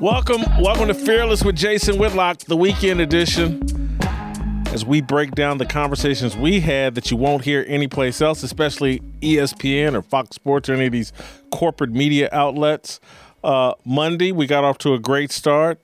[0.00, 3.98] Welcome, welcome to Fearless with Jason Whitlock, the weekend edition.
[4.68, 9.00] As we break down the conversations we had that you won't hear anyplace else, especially
[9.22, 11.12] ESPN or Fox Sports or any of these
[11.50, 13.00] corporate media outlets.
[13.42, 15.80] Uh, Monday, we got off to a great start.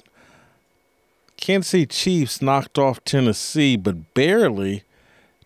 [1.37, 4.84] Kansas City Chiefs knocked off Tennessee, but barely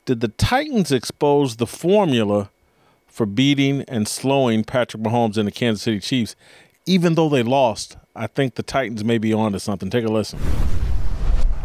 [0.05, 2.51] did the Titans expose the formula
[3.07, 6.37] for beating and slowing Patrick Mahomes and the Kansas City Chiefs,
[6.85, 9.91] even though they lost I think the Titans may be on to something.
[9.91, 10.41] Take a listen.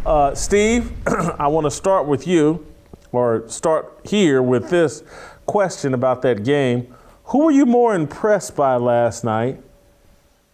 [0.06, 0.94] Uh, Steve,
[1.40, 2.64] I want to start with you,
[3.12, 5.04] or start here with this
[5.48, 6.94] question about that game.
[7.26, 9.64] Who were you more impressed by last night,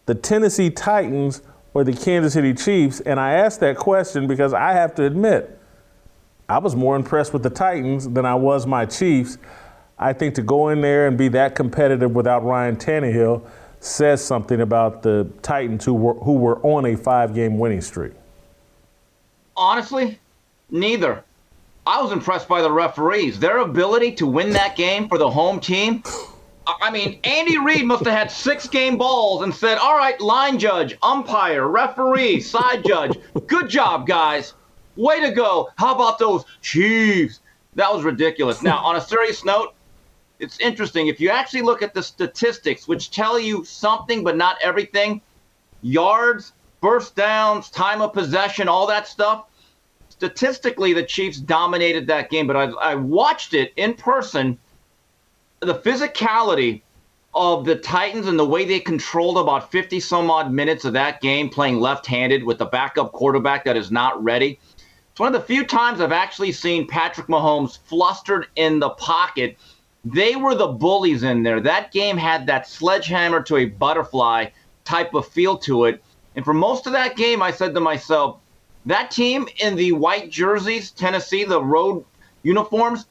[0.06, 1.42] the Tennessee Titans
[1.74, 3.00] or the Kansas City Chiefs?
[3.00, 5.58] And I asked that question because I have to admit,
[6.48, 9.36] I was more impressed with the Titans than I was my Chiefs.
[9.98, 13.46] I think to go in there and be that competitive without Ryan Tannehill
[13.80, 18.12] says something about the Titans who were, who were on a five game winning streak?
[19.56, 20.18] Honestly,
[20.70, 21.24] neither.
[21.86, 23.38] I was impressed by the referees.
[23.40, 26.02] Their ability to win that game for the home team.
[26.66, 30.58] I mean, Andy Reid must have had six game balls and said, all right, line
[30.58, 34.54] judge, umpire, referee, side judge, good job, guys.
[34.96, 35.70] Way to go.
[35.76, 37.40] How about those Chiefs?
[37.74, 38.62] That was ridiculous.
[38.62, 39.74] Now, on a serious note,
[40.40, 41.06] it's interesting.
[41.06, 45.20] If you actually look at the statistics, which tell you something but not everything,
[45.82, 49.44] yards, first downs, time of possession, all that stuff,
[50.08, 52.46] statistically, the Chiefs dominated that game.
[52.46, 54.58] But I, I watched it in person.
[55.60, 56.80] The physicality
[57.34, 61.20] of the Titans and the way they controlled about 50 some odd minutes of that
[61.20, 64.58] game playing left handed with the backup quarterback that is not ready.
[65.10, 69.58] It's one of the few times I've actually seen Patrick Mahomes flustered in the pocket
[70.04, 71.60] they were the bullies in there.
[71.60, 74.46] That game had that sledgehammer to a butterfly
[74.84, 76.02] type of feel to it.
[76.36, 78.38] And for most of that game, I said to myself,
[78.86, 82.04] that team in the white jerseys, Tennessee, the road
[82.42, 83.06] uniforms,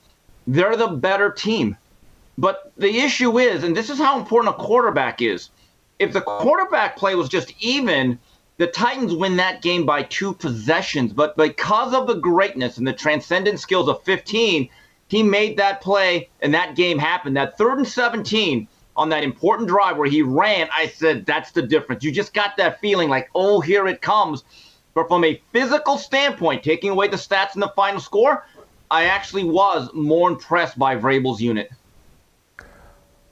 [0.48, 1.78] they're the better team.
[2.38, 5.50] But the issue is, and this is how important a quarterback is.
[6.00, 8.18] If the quarterback play was just even,
[8.58, 11.14] the Titans win that game by two possessions.
[11.14, 14.70] But because of the greatness and the transcendent skills of 15,
[15.10, 17.36] he made that play and that game happened.
[17.36, 21.62] That third and 17 on that important drive where he ran, I said, that's the
[21.62, 22.04] difference.
[22.04, 24.44] You just got that feeling like, oh, here it comes.
[24.94, 28.46] But from a physical standpoint, taking away the stats and the final score,
[28.92, 31.72] I actually was more impressed by Vrabel's unit.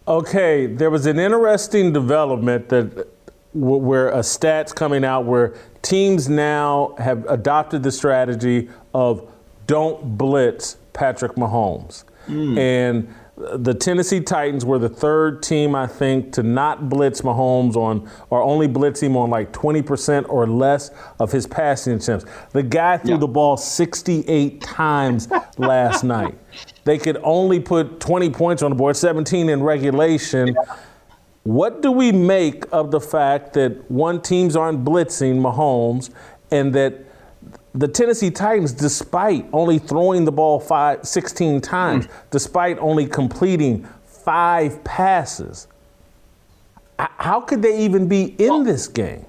[0.08, 3.08] Okay, there was an interesting development that
[3.54, 9.30] where a stats coming out where teams now have adopted the strategy of
[9.66, 12.04] don't blitz Patrick Mahomes.
[12.28, 12.58] Mm.
[12.58, 18.10] And the Tennessee Titans were the third team, I think, to not blitz Mahomes on,
[18.32, 22.26] or only blitz him on like 20% or less of his passing attempts.
[22.54, 23.18] The guy threw yeah.
[23.18, 26.36] the ball 68 times last night.
[26.84, 30.48] They could only put 20 points on the board, 17 in regulation.
[30.48, 30.76] Yeah.
[31.44, 36.10] What do we make of the fact that one teams aren't blitzing Mahomes
[36.52, 37.07] and that
[37.74, 42.12] the Tennessee Titans, despite only throwing the ball five, 16 times, mm.
[42.32, 45.68] despite only completing five passes,
[46.98, 49.26] how could they even be in well, this game?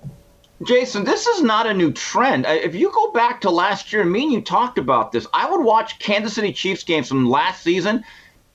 [0.66, 2.46] Jason, this is not a new trend.
[2.46, 5.26] If you go back to last year, me and you talked about this.
[5.32, 8.02] I would watch Kansas City Chiefs games from last season,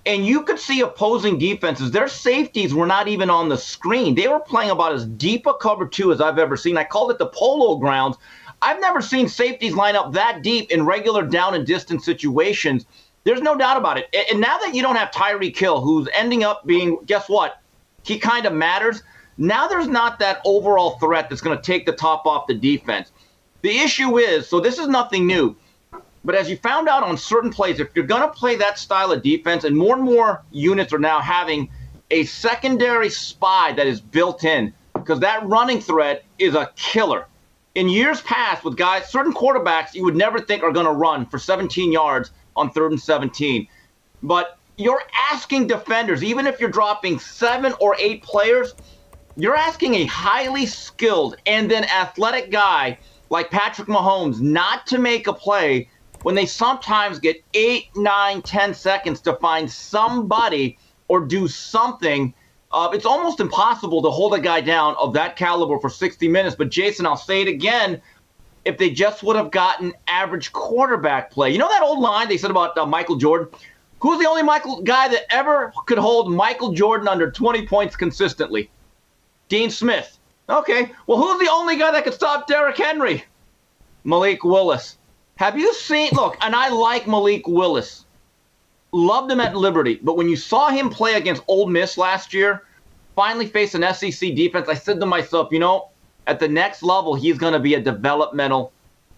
[0.06, 1.92] and you could see opposing defenses.
[1.92, 4.16] Their safeties were not even on the screen.
[4.16, 6.78] They were playing about as deep a cover two as I've ever seen.
[6.78, 8.18] I called it the polo grounds
[8.64, 12.86] I've never seen safeties line up that deep in regular down and distance situations.
[13.26, 14.08] There's no doubt about it.
[14.32, 17.62] And now that you don't have Tyreek Hill, who's ending up being, guess what?
[18.04, 19.04] He kind of matters.
[19.38, 23.12] Now there's not that overall threat that's going to take the top off the defense.
[23.64, 25.58] The issue is so this is nothing new.
[26.24, 29.12] But as you found out on certain plays, if you're going to play that style
[29.12, 31.70] of defense, and more and more units are now having
[32.12, 37.28] a secondary spy that is built in, because that running threat is a killer
[37.76, 41.26] in years past with guys, certain quarterbacks you would never think are going to run
[41.26, 43.68] for 17 yards on third and 17.
[44.22, 48.74] But you're asking defenders, even if you're dropping seven or eight players,
[49.36, 52.98] you're asking a highly skilled and then athletic guy
[53.30, 55.90] like Patrick Mahomes not to make a play
[56.22, 60.78] when they sometimes get eight, nine, ten seconds to find somebody
[61.08, 62.34] or do something.
[62.74, 66.56] Uh, it's almost impossible to hold a guy down of that caliber for 60 minutes.
[66.56, 68.02] But Jason, I'll say it again.
[68.66, 72.38] If they just would have gotten average quarterback play, you know that old line they
[72.38, 73.48] said about uh, Michael Jordan.
[74.00, 78.70] Who's the only Michael guy that ever could hold Michael Jordan under 20 points consistently?
[79.50, 80.18] Dean Smith.
[80.50, 80.92] Okay.
[81.08, 83.24] Well, who's the only guy that could stop Derrick Henry?
[84.04, 84.98] Malik Willis.
[85.36, 86.10] Have you seen?
[86.14, 88.03] Look, and I like Malik Willis.
[88.96, 92.64] Loved him at Liberty, but when you saw him play against Ole Miss last year,
[93.16, 95.90] finally face an SEC defense, I said to myself, you know,
[96.28, 98.72] at the next level, he's going to be a developmental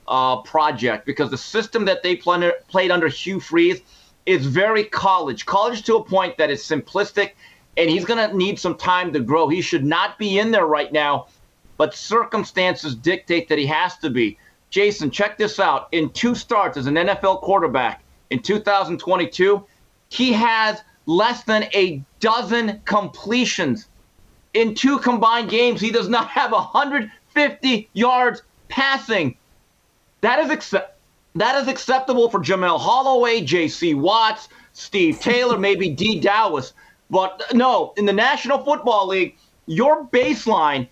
[0.08, 3.82] uh, project because the system that they play, played under Hugh Freeze
[4.26, 7.32] is very college, college to a point that is simplistic,
[7.76, 9.50] and he's going to need some time to grow.
[9.50, 11.28] He should not be in there right now,
[11.76, 14.38] but circumstances dictate that he has to be.
[14.70, 15.90] Jason, check this out.
[15.92, 19.66] In two starts as an NFL quarterback in 2022,
[20.10, 23.88] he has less than a dozen completions.
[24.54, 29.38] In two combined games, he does not have 150 yards passing.
[30.22, 30.96] That is acceptable
[31.36, 33.94] that is acceptable for Jamelle Holieway, J.C.
[33.94, 36.72] Watts, Steve Taylor, maybe Dee Dowis.
[37.10, 40.88] But no, in the National Football League, your baseline,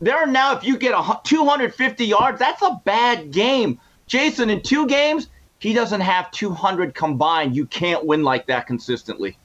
[0.00, 3.80] there are now, if you get a 250 yards, that's a bad game.
[4.06, 5.28] Jason, in two games,
[5.58, 7.56] he doesn't have 200 combined.
[7.56, 9.36] You can't win like that consistently.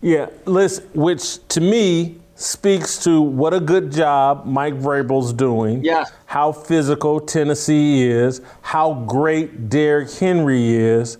[0.00, 5.84] Yeah, listen, which to me speaks to what a good job Mike Vrabel's doing.
[5.84, 6.10] Yes.
[6.26, 11.18] How physical Tennessee is, how great Derrick Henry is,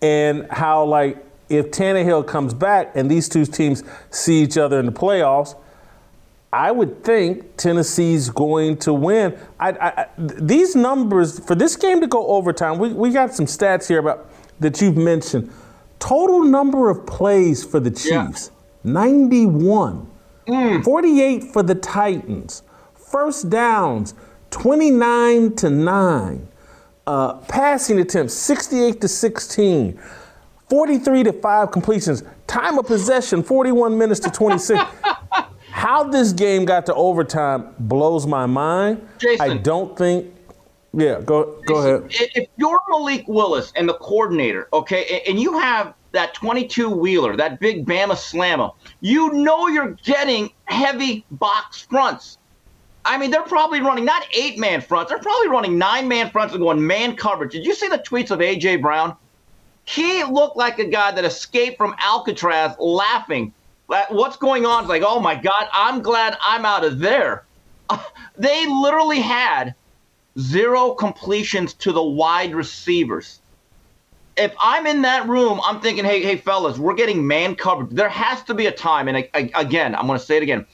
[0.00, 4.86] and how like if Tannehill comes back and these two teams see each other in
[4.86, 5.54] the playoffs,
[6.52, 9.38] I would think Tennessee's going to win.
[9.58, 13.88] I, I, these numbers for this game to go overtime, we, we got some stats
[13.88, 15.50] here about that you've mentioned.
[15.98, 18.50] Total number of plays for the Chiefs,
[18.84, 18.92] yeah.
[18.92, 20.10] 91.
[20.46, 20.84] Mm.
[20.84, 22.62] 48 for the Titans.
[22.94, 24.14] First downs,
[24.50, 26.48] 29 to 9.
[27.06, 30.00] Uh, passing attempts, 68 to 16.
[30.68, 32.24] 43 to 5 completions.
[32.46, 34.82] Time of possession, 41 minutes to 26.
[35.72, 39.06] How this game got to overtime blows my mind.
[39.18, 40.32] Jason, I don't think.
[40.94, 42.04] Yeah, go go ahead.
[42.10, 47.58] If you're Malik Willis and the coordinator, okay, and you have that 22 wheeler, that
[47.58, 48.70] big Bama slammer,
[49.00, 52.36] you know you're getting heavy box fronts.
[53.04, 56.54] I mean, they're probably running not eight man fronts, they're probably running nine man fronts
[56.54, 57.52] and going man coverage.
[57.52, 58.76] Did you see the tweets of A.J.
[58.76, 59.16] Brown?
[59.84, 63.52] He looked like a guy that escaped from Alcatraz laughing.
[64.10, 64.84] What's going on?
[64.84, 67.44] It's like, oh my God, I'm glad I'm out of there.
[68.38, 69.74] they literally had
[70.38, 73.42] zero completions to the wide receivers
[74.36, 77.90] if I'm in that room, I'm thinking, hey, hey, fellas, we're getting man covered.
[77.90, 80.42] There has to be a time, and I, I, again, I'm going to say it
[80.42, 80.66] again.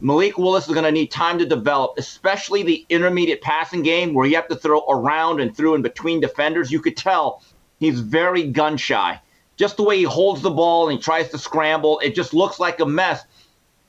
[0.00, 4.26] Malik Willis is going to need time to develop, especially the intermediate passing game where
[4.26, 6.70] you have to throw around and through and between defenders.
[6.70, 7.42] You could tell
[7.78, 9.20] he's very gun shy.
[9.60, 12.58] Just the way he holds the ball and he tries to scramble, it just looks
[12.58, 13.26] like a mess.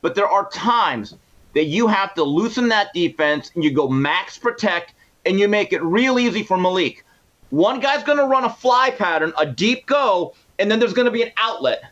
[0.01, 1.15] But there are times
[1.53, 4.93] that you have to loosen that defense and you go max protect
[5.25, 7.05] and you make it real easy for Malik.
[7.51, 11.05] One guy's going to run a fly pattern, a deep go, and then there's going
[11.05, 11.85] to be an outlet.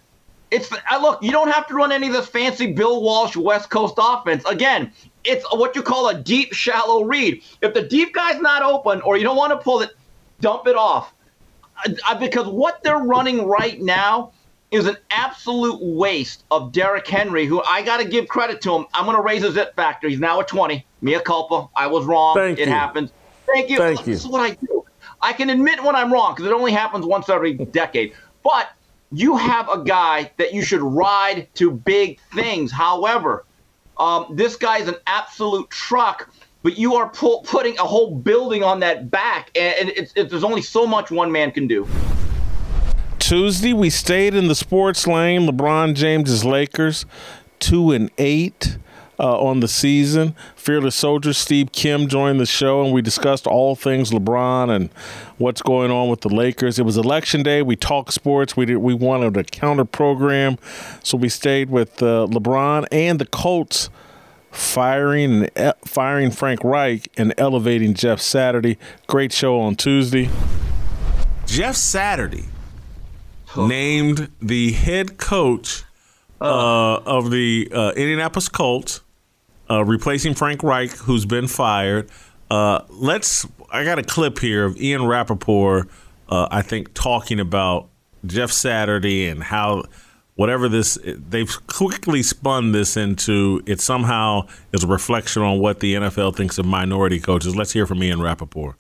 [0.52, 3.70] It's uh, look, you don't have to run any of this fancy Bill Walsh West
[3.70, 4.44] Coast offense.
[4.44, 4.92] Again,
[5.24, 7.42] it's what you call a deep, shallow read.
[7.62, 9.92] If the deep guy's not open or you don't want to pull it,
[10.42, 11.14] dump it off.
[12.08, 14.32] Uh, because what they're running right now
[14.72, 18.86] is an absolute waste of Derrick Henry, who I got to give credit to him.
[18.94, 20.08] I'm going to raise his it factor.
[20.08, 20.86] He's now at 20.
[21.02, 21.70] Mea culpa.
[21.76, 22.36] I was wrong.
[22.36, 22.74] Thank it you.
[22.74, 23.12] happens.
[23.48, 23.78] Thank you.
[23.78, 24.14] Thank you.
[24.14, 24.86] This is what I do.
[25.22, 28.14] I can admit when I'm wrong because it only happens once every decade.
[28.44, 28.70] But
[29.12, 32.72] you have a guy that you should ride to big things.
[32.72, 33.46] However,
[33.98, 36.30] um, this guy is an absolute truck,
[36.64, 40.44] but you are pu- putting a whole building on that back, and it's, it's, there's
[40.44, 41.88] only so much one man can do.
[43.18, 45.48] Tuesday, we stayed in the sports lane.
[45.48, 47.06] LeBron James's Lakers,
[47.60, 48.78] two and eight
[49.20, 50.36] uh, on the season.
[50.56, 54.90] Fearless Soldier Steve Kim joined the show, and we discussed all things LeBron and
[55.38, 56.80] what's going on with the Lakers.
[56.80, 57.62] It was election day.
[57.62, 58.58] We talked sports.
[58.58, 60.58] We did, we wanted a counter program,
[61.04, 63.90] so we stayed with uh, LeBron and the Colts
[64.52, 68.78] firing and firing Frank Reich and elevating Jeff Saturday.
[69.08, 70.30] Great show on Tuesday.
[71.46, 72.46] Jeff Saturday
[73.58, 75.84] named the head coach
[76.42, 79.02] uh, of the uh, Indianapolis Colts,
[79.70, 82.10] uh, replacing Frank Reich, who's been fired.
[82.50, 83.48] Uh, let's.
[83.72, 85.90] I got a clip here of Ian Rapoport.
[86.28, 87.90] Uh, I think talking about
[88.26, 89.84] Jeff Saturday and how
[90.40, 95.96] whatever this they've quickly spun this into it somehow is a reflection on what the
[95.96, 97.58] NFL thinks of minority coaches.
[97.58, 98.78] Let's hear from Ian Rapoport.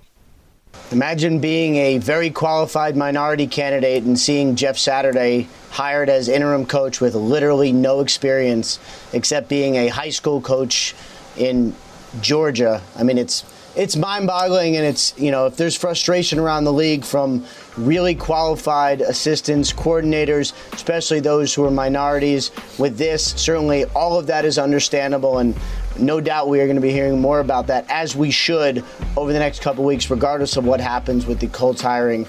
[0.93, 7.01] Imagine being a very qualified minority candidate and seeing Jeff Saturday hired as interim coach
[7.01, 8.79] with literally no experience
[9.11, 10.95] except being a high school coach
[11.35, 11.75] in
[12.21, 12.81] Georgia.
[12.95, 13.43] I mean, it's
[13.75, 17.45] it's mind-boggling and it's you know if there's frustration around the league from
[17.85, 24.45] really qualified assistants coordinators especially those who are minorities with this certainly all of that
[24.45, 25.55] is understandable and
[25.97, 28.83] no doubt we are going to be hearing more about that as we should
[29.17, 32.25] over the next couple weeks regardless of what happens with the colts hiring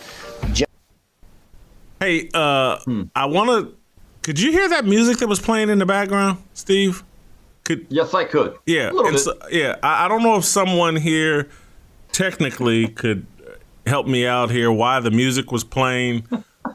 [2.00, 3.02] hey uh, hmm.
[3.14, 3.76] i want to
[4.22, 7.02] could you hear that music that was playing in the background steve
[7.70, 8.56] could yes, I could.
[8.66, 9.76] Yeah, so, yeah.
[9.80, 11.48] I, I don't know if someone here
[12.10, 13.26] technically could
[13.86, 14.70] help me out here.
[14.70, 16.26] Why the music was playing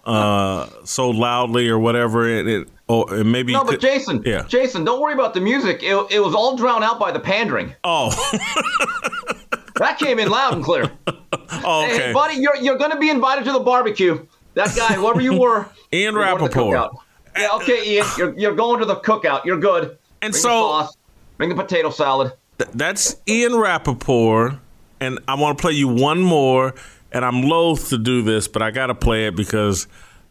[0.06, 2.28] uh, so loudly or whatever?
[2.28, 5.82] It, it or maybe no, but could, Jason, yeah, Jason, don't worry about the music.
[5.82, 7.74] It, it was all drowned out by the pandering.
[7.84, 8.10] Oh.
[9.78, 10.92] that came in loud and clear.
[11.68, 12.08] Oh, okay.
[12.08, 14.26] Hey, buddy, you're you're going to be invited to the barbecue.
[14.56, 16.92] That guy, whoever you were, Ian Rapoport.
[17.38, 19.46] Yeah, okay, Ian, you're you're going to the cookout.
[19.46, 19.98] You're good.
[20.22, 20.98] And bring so, the sauce,
[21.38, 22.34] bring the potato salad.
[22.58, 24.54] Th- that's Ian Rapoport,
[25.00, 26.74] and I want to play you one more.
[27.16, 29.88] And I'm loath to do this, but I got to play it because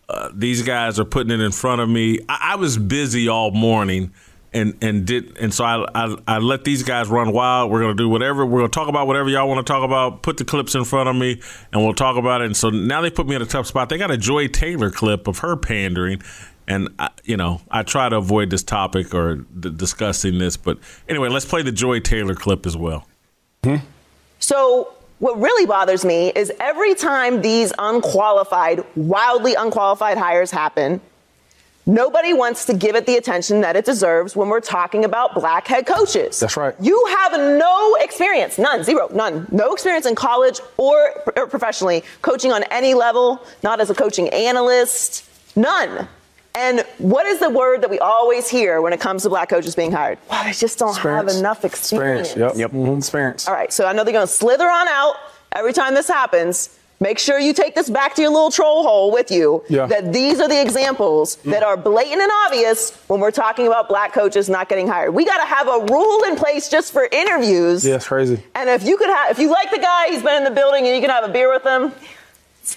[0.06, 2.20] uh, these guys are putting it in front of me.
[2.28, 4.12] I, I was busy all morning
[4.52, 7.70] and and did and so I, I, I let these guys run wild.
[7.70, 8.44] We're gonna do whatever.
[8.44, 10.22] We're gonna talk about whatever y'all want to talk about.
[10.22, 11.40] Put the clips in front of me,
[11.72, 12.46] and we'll talk about it.
[12.46, 13.88] And so now they put me in a tough spot.
[13.88, 16.22] They got a Joy Taylor clip of her pandering,
[16.68, 20.78] and I, you know I try to avoid this topic or d- discussing this, but
[21.08, 23.08] anyway, let's play the Joy Taylor clip as well.
[23.64, 23.84] Mm-hmm.
[24.38, 31.00] So what really bothers me is every time these unqualified, wildly unqualified hires happen,
[31.86, 35.66] nobody wants to give it the attention that it deserves when we're talking about black
[35.66, 36.40] head coaches.
[36.40, 36.74] That's right.
[36.80, 42.52] You have no experience, none, zero, none, no experience in college or, or professionally coaching
[42.52, 45.24] on any level, not as a coaching analyst,
[45.56, 46.08] none.
[46.56, 49.74] And what is the word that we always hear when it comes to black coaches
[49.74, 50.18] being hired?
[50.30, 51.32] Well, I just don't experience.
[51.32, 52.28] have enough experience.
[52.28, 52.58] Experience.
[52.58, 52.72] Yep.
[52.72, 52.80] Yep.
[52.80, 52.98] Mm-hmm.
[52.98, 53.48] Experience.
[53.48, 53.72] All right.
[53.72, 55.16] So I know they're going to slither on out
[55.52, 56.78] every time this happens.
[57.00, 59.64] Make sure you take this back to your little troll hole with you.
[59.68, 59.86] Yeah.
[59.86, 61.50] That these are the examples mm.
[61.50, 65.12] that are blatant and obvious when we're talking about black coaches not getting hired.
[65.12, 67.84] We got to have a rule in place just for interviews.
[67.84, 68.42] Yeah, it's crazy.
[68.54, 70.86] And if you could have, if you like the guy, he's been in the building,
[70.86, 71.92] and you can have a beer with him.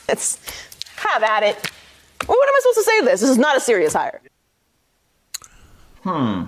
[0.10, 0.40] It's
[0.98, 1.72] have at it.
[2.28, 3.22] Well, what am I supposed to say to this?
[3.22, 4.22] This is not a serious hire.
[6.04, 6.44] Hmm.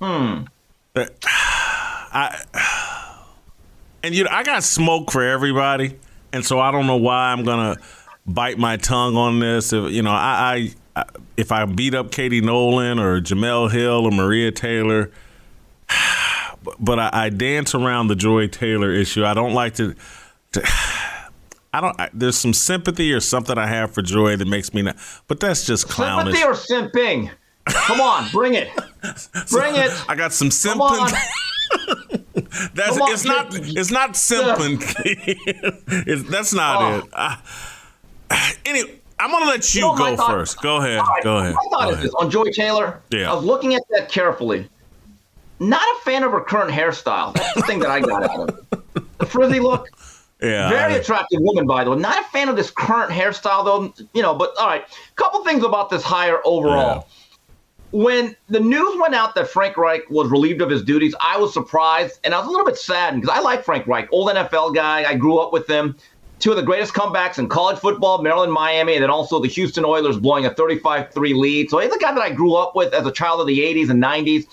[0.00, 0.44] hmm.
[2.10, 2.44] I
[4.02, 5.96] and you know I got smoke for everybody,
[6.32, 7.76] and so I don't know why I'm gonna
[8.26, 9.72] bite my tongue on this.
[9.72, 11.04] If you know, I, I
[11.36, 15.10] if I beat up Katie Nolan or Jemele Hill or Maria Taylor,
[16.80, 19.24] but I, I dance around the Joy Taylor issue.
[19.24, 19.94] I don't like to.
[20.52, 20.68] to
[21.72, 22.00] I don't.
[22.00, 24.96] I, there's some sympathy or something I have for Joy that makes me not.
[25.26, 26.34] But that's just clownish.
[26.36, 27.30] Sympathy or simping?
[27.66, 28.70] Come on, bring it.
[29.50, 29.92] Bring it.
[30.08, 31.10] I got some simping.
[32.74, 33.28] that's on, it's kid.
[33.28, 34.78] not it's not simping.
[36.06, 36.96] it's, that's not oh.
[36.96, 37.04] it.
[37.12, 37.36] Uh,
[38.64, 40.62] anyway, I'm gonna let you, you know, go thought, first.
[40.62, 41.00] Go ahead.
[41.00, 41.54] Right, go ahead.
[41.54, 43.00] I thought this on Joy Taylor.
[43.10, 43.30] Yeah.
[43.30, 44.68] I was looking at that carefully.
[45.60, 47.34] Not a fan of her current hairstyle.
[47.34, 49.18] That's the thing that I got out of it.
[49.18, 49.88] The frizzy look.
[50.40, 50.68] Yeah.
[50.68, 51.98] Very attractive woman, by the way.
[51.98, 54.06] Not a fan of this current hairstyle, though.
[54.14, 54.84] You know, but all right.
[55.16, 56.96] Couple things about this hire overall.
[56.96, 57.02] Yeah.
[57.90, 61.54] When the news went out that Frank Reich was relieved of his duties, I was
[61.54, 64.74] surprised and I was a little bit saddened because I like Frank Reich, old NFL
[64.74, 65.04] guy.
[65.08, 65.96] I grew up with him.
[66.38, 69.84] Two of the greatest comebacks in college football, Maryland, Miami, and then also the Houston
[69.84, 71.70] Oilers blowing a 35 3 lead.
[71.70, 73.90] So he's a guy that I grew up with as a child of the 80s
[73.90, 74.46] and 90s.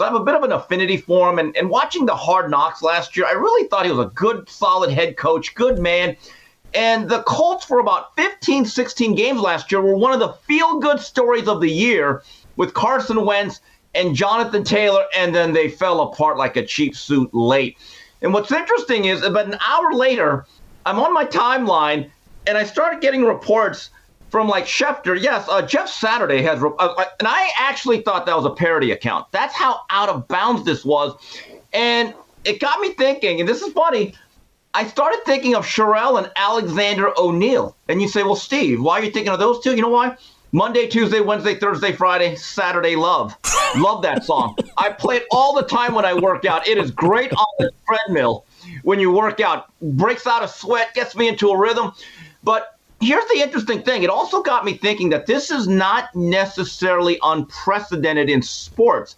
[0.00, 1.38] So I have a bit of an affinity for him.
[1.38, 4.48] And, and watching the hard knocks last year, I really thought he was a good,
[4.48, 6.16] solid head coach, good man.
[6.72, 10.78] And the Colts, for about 15, 16 games last year, were one of the feel
[10.78, 12.22] good stories of the year
[12.56, 13.60] with Carson Wentz
[13.94, 15.04] and Jonathan Taylor.
[15.14, 17.76] And then they fell apart like a cheap suit late.
[18.22, 20.46] And what's interesting is about an hour later,
[20.86, 22.08] I'm on my timeline
[22.46, 23.90] and I started getting reports
[24.30, 25.20] from like Schefter.
[25.20, 28.92] Yes, uh, Jeff Saturday has, uh, uh, and I actually thought that was a parody
[28.92, 29.26] account.
[29.32, 31.14] That's how out of bounds this was,
[31.72, 33.40] and it got me thinking.
[33.40, 34.14] And this is funny.
[34.72, 37.76] I started thinking of Cherrelle and Alexander O'Neal.
[37.88, 39.74] And you say, well, Steve, why are you thinking of those two?
[39.74, 40.16] You know why?
[40.52, 43.36] Monday, Tuesday, Wednesday, Thursday, Friday, Saturday Love.
[43.76, 44.56] Love that song.
[44.76, 46.66] I play it all the time when I work out.
[46.66, 48.44] It is great on the treadmill
[48.82, 49.72] when you work out.
[49.80, 51.92] Breaks out a sweat, gets me into a rhythm.
[52.42, 57.18] But here's the interesting thing it also got me thinking that this is not necessarily
[57.22, 59.16] unprecedented in sports.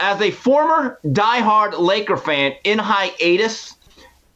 [0.00, 3.76] As a former diehard Laker fan in hiatus,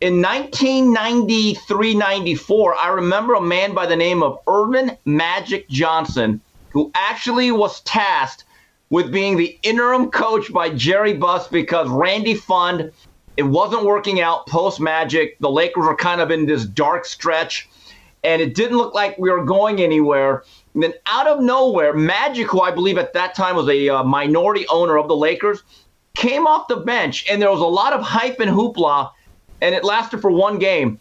[0.01, 6.41] in 1993 94, I remember a man by the name of Earvin Magic Johnson
[6.71, 8.45] who actually was tasked
[8.91, 12.93] with being the interim coach by Jerry Buss because Randy Pfund,
[13.37, 15.37] it wasn't working out post Magic.
[15.41, 17.69] The Lakers were kind of in this dark stretch,
[18.25, 20.43] and it didn't look like we were going anywhere.
[20.75, 24.05] And then out of nowhere, Magic, who I believe at that time was a uh,
[24.05, 25.63] minority owner of the Lakers,
[26.15, 29.11] came off the bench, and there was a lot of hype and hoopla
[29.61, 31.01] and it lasted for one game.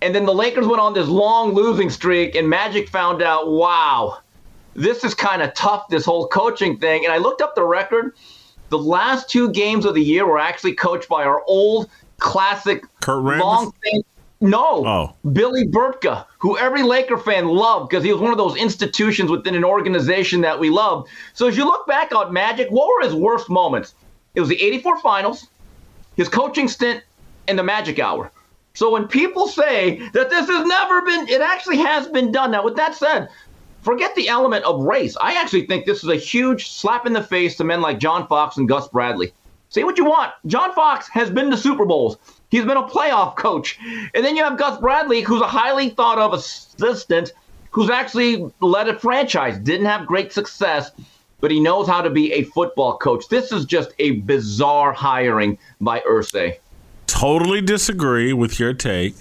[0.00, 4.18] And then the Lakers went on this long losing streak, and Magic found out, wow,
[4.74, 7.04] this is kind of tough, this whole coaching thing.
[7.04, 8.14] And I looked up the record.
[8.68, 13.24] The last two games of the year were actually coached by our old classic Kurt
[13.24, 13.40] Rambis?
[13.40, 14.02] long thing.
[14.40, 15.14] No, Oh.
[15.32, 19.56] Billy Bertka, who every Laker fan loved because he was one of those institutions within
[19.56, 21.08] an organization that we loved.
[21.34, 23.94] So as you look back on Magic, what were his worst moments?
[24.34, 25.48] It was the 84 finals,
[26.16, 27.02] his coaching stint
[27.48, 28.30] in the Magic Hour.
[28.74, 32.52] So when people say that this has never been, it actually has been done.
[32.52, 33.28] Now, with that said,
[33.82, 35.16] forget the element of race.
[35.20, 38.28] I actually think this is a huge slap in the face to men like John
[38.28, 39.32] Fox and Gus Bradley.
[39.70, 40.32] Say what you want.
[40.46, 42.16] John Fox has been to Super Bowls.
[42.50, 43.78] He's been a playoff coach.
[44.14, 47.32] And then you have Gus Bradley, who's a highly thought of assistant,
[47.70, 50.90] who's actually led a franchise, didn't have great success,
[51.40, 53.28] but he knows how to be a football coach.
[53.28, 56.58] This is just a bizarre hiring by Irsay.
[57.06, 59.14] Totally disagree with your take.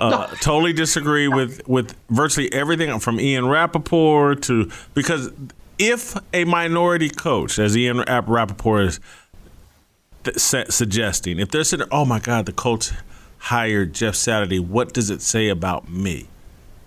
[0.00, 5.30] Uh, totally disagree with, with virtually everything from Ian Rapoport to because
[5.78, 9.00] if a minority coach, as Ian Rapp- Rapoport is
[10.36, 12.90] suggesting, if they're saying, "Oh my God, the coach
[13.38, 16.28] hired Jeff Saturday," what does it say about me?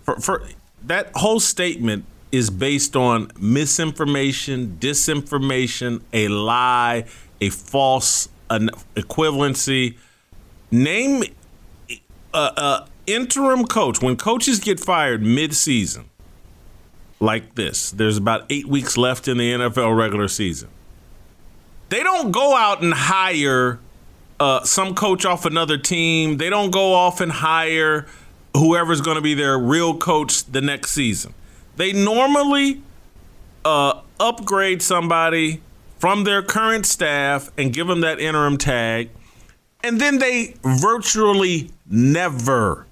[0.03, 0.43] For, for
[0.83, 7.05] that whole statement is based on misinformation, disinformation, a lie,
[7.41, 9.97] a false equivalency.
[10.71, 11.23] Name
[12.33, 16.09] a, a interim coach when coaches get fired mid-season
[17.19, 17.91] like this.
[17.91, 20.69] There's about eight weeks left in the NFL regular season.
[21.89, 23.79] They don't go out and hire
[24.39, 26.37] uh, some coach off another team.
[26.37, 28.07] They don't go off and hire
[28.55, 31.33] whoever's going to be their real coach the next season.
[31.75, 32.81] They normally
[33.63, 35.61] uh, upgrade somebody
[35.99, 39.09] from their current staff and give them that interim tag,
[39.83, 42.85] and then they virtually never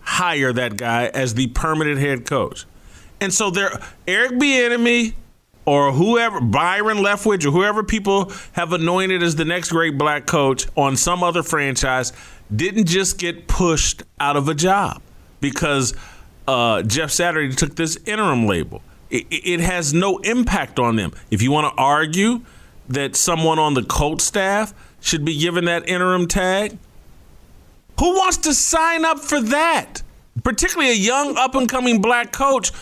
[0.00, 2.66] hire that guy as the permanent head coach.
[3.20, 5.14] And so they're Eric Bieniemy
[5.64, 10.66] or whoever Byron Leftwich or whoever people have anointed as the next great black coach
[10.76, 12.12] on some other franchise
[12.54, 15.00] didn't just get pushed out of a job
[15.40, 15.94] because
[16.48, 18.82] uh, Jeff Saturday took this interim label.
[19.10, 21.12] It, it has no impact on them.
[21.30, 22.42] If you want to argue
[22.88, 26.78] that someone on the Colts staff should be given that interim tag,
[27.98, 30.02] who wants to sign up for that?
[30.42, 32.72] Particularly a young up and coming black coach.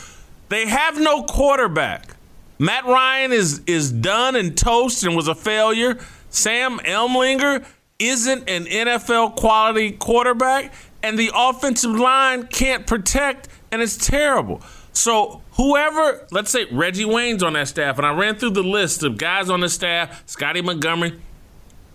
[0.49, 2.15] They have no quarterback.
[2.61, 5.99] Matt Ryan is is done and toast and was a failure.
[6.29, 7.65] Sam Ehlinger
[7.99, 14.61] isn't an NFL quality quarterback, and the offensive line can't protect, and it's terrible.
[14.93, 19.03] So whoever, let's say Reggie Wayne's on that staff, and I ran through the list
[19.05, 21.19] of guys on the staff, Scottie Montgomery.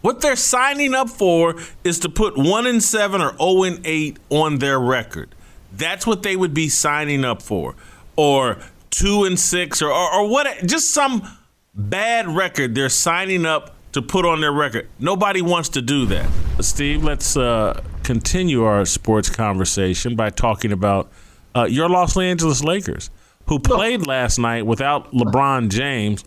[0.02, 3.86] What they're signing up for is to put one and seven or oh zero and
[3.86, 5.30] eight on their record.
[5.72, 7.76] That's what they would be signing up for,
[8.16, 8.58] or
[8.96, 10.48] two and six, or or, or what?
[10.66, 11.28] Just some
[11.74, 14.90] bad record they're signing up to put on their record.
[15.00, 16.30] Nobody wants to do that.
[16.62, 21.12] Steve, let's uh, continue our sports conversation by talking about
[21.56, 23.10] uh, your Los Angeles Lakers,
[23.48, 26.24] who played last night without LeBron James.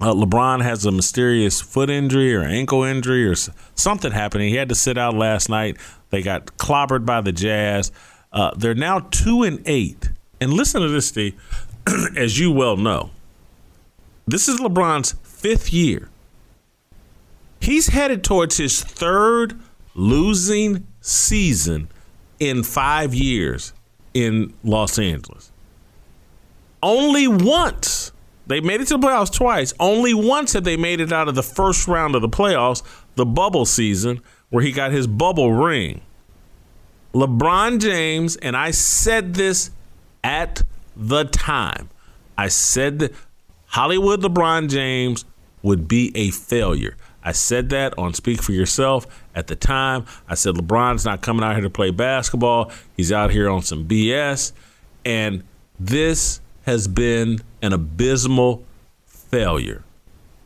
[0.00, 3.34] Uh, LeBron has a mysterious foot injury or ankle injury or
[3.74, 4.48] something happening.
[4.48, 5.76] He had to sit out last night.
[6.08, 7.92] They got clobbered by the Jazz.
[8.32, 10.10] Uh, they're now two and eight.
[10.40, 11.34] And listen to this, Steve.
[12.16, 13.10] As you well know,
[14.26, 16.08] this is LeBron's fifth year.
[17.60, 19.60] He's headed towards his third
[19.94, 21.88] losing season
[22.38, 23.72] in five years
[24.14, 25.52] in Los Angeles.
[26.82, 28.12] Only once
[28.46, 29.72] they made it to the playoffs twice.
[29.78, 32.82] Only once have they made it out of the first round of the playoffs,
[33.14, 36.00] the bubble season, where he got his bubble ring.
[37.14, 39.70] LeBron James, and I said this
[40.24, 40.64] at
[41.00, 41.88] the time.
[42.36, 43.12] I said that
[43.66, 45.24] Hollywood LeBron James
[45.62, 46.96] would be a failure.
[47.22, 50.06] I said that on Speak for Yourself at the time.
[50.28, 52.70] I said LeBron's not coming out here to play basketball.
[52.96, 54.52] He's out here on some BS.
[55.04, 55.42] And
[55.78, 58.64] this has been an abysmal
[59.06, 59.84] failure.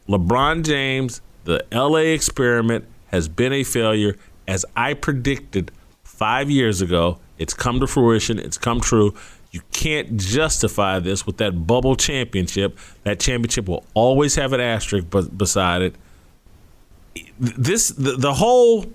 [0.08, 5.70] LeBron James, the LA experiment, has been a failure as I predicted
[6.02, 7.18] five years ago.
[7.38, 9.14] It's come to fruition, it's come true.
[9.54, 12.76] You can't justify this with that bubble championship.
[13.04, 15.94] That championship will always have an asterisk beside it.
[17.38, 18.86] This the, the whole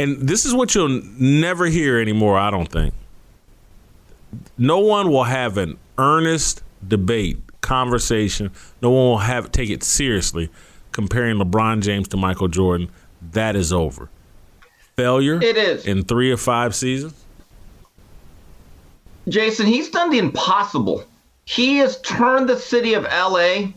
[0.00, 2.94] and this is what you'll never hear anymore, I don't think.
[4.56, 8.50] No one will have an earnest debate, conversation.
[8.80, 10.48] No one will have take it seriously
[10.92, 12.88] comparing LeBron James to Michael Jordan.
[13.32, 14.08] That is over.
[14.96, 15.86] Failure it is.
[15.86, 17.21] in 3 or 5 seasons
[19.28, 21.04] Jason, he's done the impossible.
[21.44, 23.72] He has turned the city of LA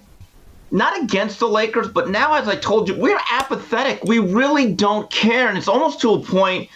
[0.71, 4.03] not against the Lakers, but now, as I told you, we're apathetic.
[4.03, 5.47] We really don't care.
[5.47, 6.69] And it's almost to a point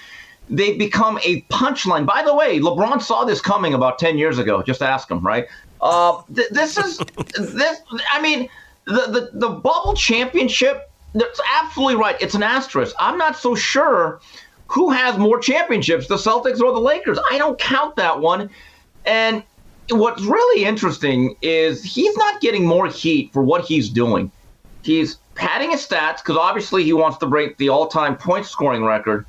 [0.50, 2.06] they've become a punchline.
[2.06, 4.64] By the way, LeBron saw this coming about 10 years ago.
[4.64, 5.48] Just ask him, right?
[5.82, 6.98] Uh, th- this is,
[7.38, 8.50] this, I mean,
[8.86, 12.16] the, the, the bubble championship, that's absolutely right.
[12.22, 12.96] It's an asterisk.
[13.00, 14.22] I'm not so sure
[14.70, 17.18] who has more championships, the Celtics or the Lakers?
[17.32, 18.50] I don't count that one.
[19.06, 19.44] And
[19.90, 24.32] what's really interesting is he's not getting more heat for what he's doing.
[24.84, 29.26] He's padding his stats because obviously he wants to break the all-time point scoring record.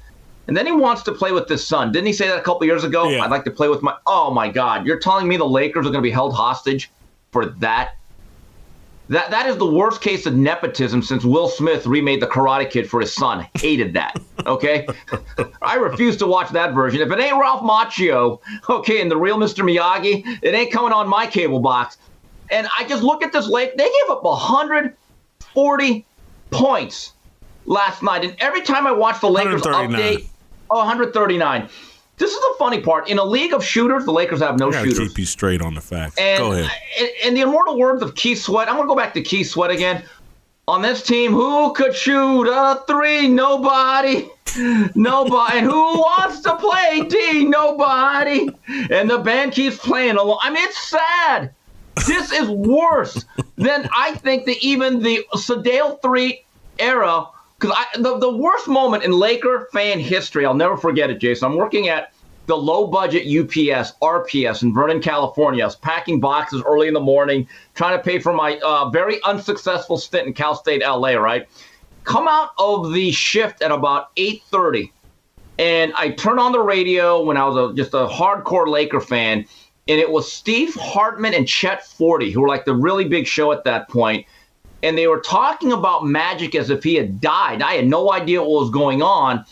[0.47, 1.93] And then he wants to play with his son.
[1.93, 3.09] Didn't he say that a couple years ago?
[3.09, 3.23] Yeah.
[3.23, 3.95] I'd like to play with my.
[4.07, 4.85] Oh my God!
[4.85, 6.91] You're telling me the Lakers are going to be held hostage
[7.31, 7.91] for that?
[9.11, 12.89] That that is the worst case of nepotism since Will Smith remade the Karate Kid
[12.89, 13.45] for his son.
[13.55, 14.17] Hated that.
[14.47, 14.87] Okay,
[15.63, 17.01] I refuse to watch that version.
[17.01, 19.65] If it ain't Ralph Macchio, okay, and the real Mr.
[19.65, 21.99] Miyagi, it ain't coming on my cable box.
[22.53, 23.77] And I just look at this lake.
[23.77, 26.07] They gave up 140
[26.53, 27.13] points
[27.67, 30.29] last night, and every time I watch the Lakers update,
[30.71, 31.69] oh, 139.
[32.21, 33.09] This is the funny part.
[33.09, 34.99] In a league of shooters, the Lakers have no shooters.
[34.99, 36.19] Keep you straight on the facts.
[36.19, 36.71] And, go ahead.
[37.25, 39.71] In the immortal words of Keith Sweat, I'm going to go back to Keith Sweat
[39.71, 40.05] again.
[40.69, 43.27] On this team, who could shoot a three?
[43.27, 44.29] Nobody.
[44.95, 45.59] Nobody.
[45.59, 47.47] and who wants to play D?
[47.47, 48.51] Nobody.
[48.91, 50.41] And the band keeps playing along.
[50.43, 51.55] I mean, it's sad.
[52.07, 53.25] This is worse
[53.57, 56.45] than I think that even the Sedale Threatt
[56.79, 57.29] era
[57.61, 61.51] because the, the worst moment in Laker fan history, I'll never forget it, Jason.
[61.51, 62.13] I'm working at
[62.47, 65.63] the low budget UPS, RPS in Vernon, California.
[65.63, 69.23] I was packing boxes early in the morning, trying to pay for my uh, very
[69.25, 71.47] unsuccessful stint in Cal State LA, right?
[72.05, 74.91] Come out of the shift at about 8.30,
[75.59, 79.45] and I turned on the radio when I was a, just a hardcore Laker fan,
[79.87, 83.53] and it was Steve Hartman and Chet Forte, who were like the really big show
[83.53, 84.25] at that point–
[84.83, 87.63] and they were talking about Magic as if he had died.
[87.63, 89.45] I had no idea what was going on.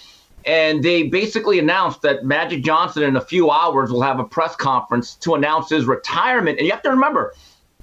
[0.45, 4.57] And they basically announced that Magic Johnson in a few hours will have a press
[4.57, 6.59] conference to announce his retirement.
[6.59, 7.35] And you have to remember,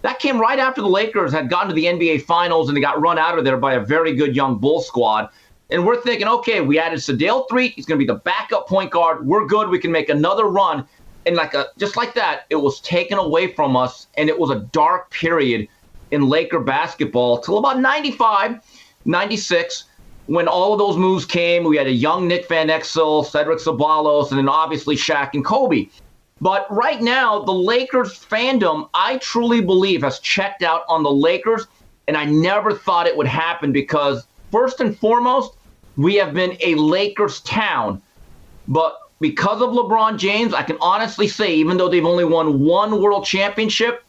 [0.02, 3.00] that came right after the Lakers had gotten to the NBA Finals and they got
[3.00, 5.30] run out of there by a very good young Bull squad.
[5.70, 7.74] And we're thinking, okay, we added Sedale Threatt.
[7.74, 9.26] He's going to be the backup point guard.
[9.26, 9.70] We're good.
[9.70, 10.88] We can make another run.
[11.26, 14.52] And like a just like that, it was taken away from us, and it was
[14.52, 15.68] a dark period
[16.12, 18.60] in Laker basketball till about 95,
[19.06, 19.86] 96,
[20.28, 21.64] when all of those moves came.
[21.64, 25.88] We had a young Nick Van Exel, Cedric Ceballos, and then obviously Shaq and Kobe.
[26.42, 31.68] But right now, the Lakers fandom, I truly believe, has checked out on the Lakers.
[32.08, 35.54] And I never thought it would happen because, first and foremost,
[35.98, 38.02] we have been a Lakers town.
[38.68, 43.02] But because of LeBron James, I can honestly say, even though they've only won one
[43.02, 44.05] world championship,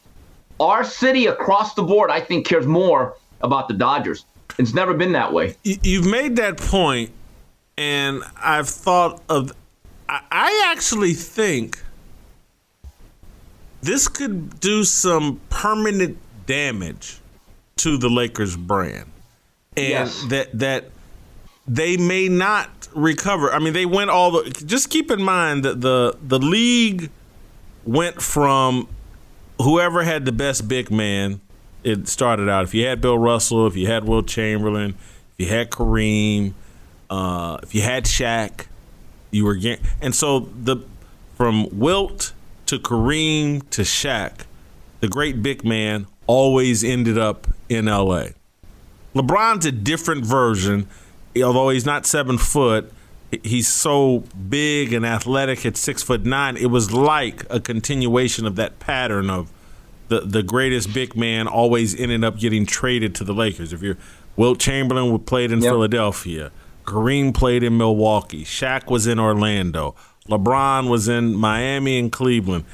[0.60, 4.24] our city across the board, I think, cares more about the Dodgers.
[4.58, 5.56] It's never been that way.
[5.64, 7.10] You've made that point,
[7.76, 9.52] and I've thought of.
[10.08, 11.82] I actually think
[13.82, 16.16] this could do some permanent
[16.46, 17.20] damage
[17.78, 19.10] to the Lakers brand,
[19.76, 20.24] and yes.
[20.28, 20.90] that that
[21.68, 23.52] they may not recover.
[23.52, 24.50] I mean, they went all the.
[24.50, 27.10] Just keep in mind that the the league
[27.84, 28.88] went from
[29.60, 31.40] whoever had the best big man,
[31.82, 32.64] it started out.
[32.64, 34.94] If you had Bill Russell, if you had Wilt Chamberlain,
[35.38, 36.54] if you had Kareem,
[37.10, 38.66] uh, if you had Shaq,
[39.30, 39.84] you were getting.
[40.00, 40.78] And so the
[41.36, 42.32] from Wilt
[42.66, 44.46] to Kareem to Shaq,
[45.00, 48.32] the great big man always ended up in L.A.
[49.14, 50.88] LeBron's a different version,
[51.42, 52.92] although he's not seven foot.
[53.42, 56.56] He's so big and athletic at six foot nine.
[56.56, 59.50] It was like a continuation of that pattern of
[60.08, 63.72] the the greatest big man always ended up getting traded to the Lakers.
[63.72, 63.98] If you're
[64.36, 65.72] Wilt Chamberlain would played in yep.
[65.72, 66.52] Philadelphia,
[66.84, 69.94] Kareem played in Milwaukee, Shaq was in Orlando,
[70.28, 72.64] LeBron was in Miami and Cleveland.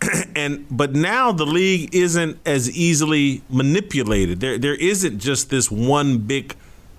[0.36, 4.40] and but now the league isn't as easily manipulated.
[4.40, 6.54] There there isn't just this one big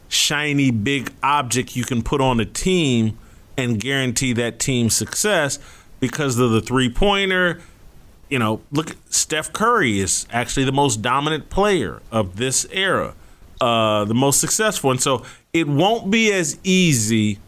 [0.10, 3.18] shiny big object you can put on a team
[3.58, 5.60] and guarantee that team success
[6.00, 7.62] because of the three pointer.
[8.28, 13.16] You know, look, Steph Curry is actually the most dominant player of this era,
[13.62, 14.92] uh, the most successful.
[14.92, 17.40] And so it won't be as easy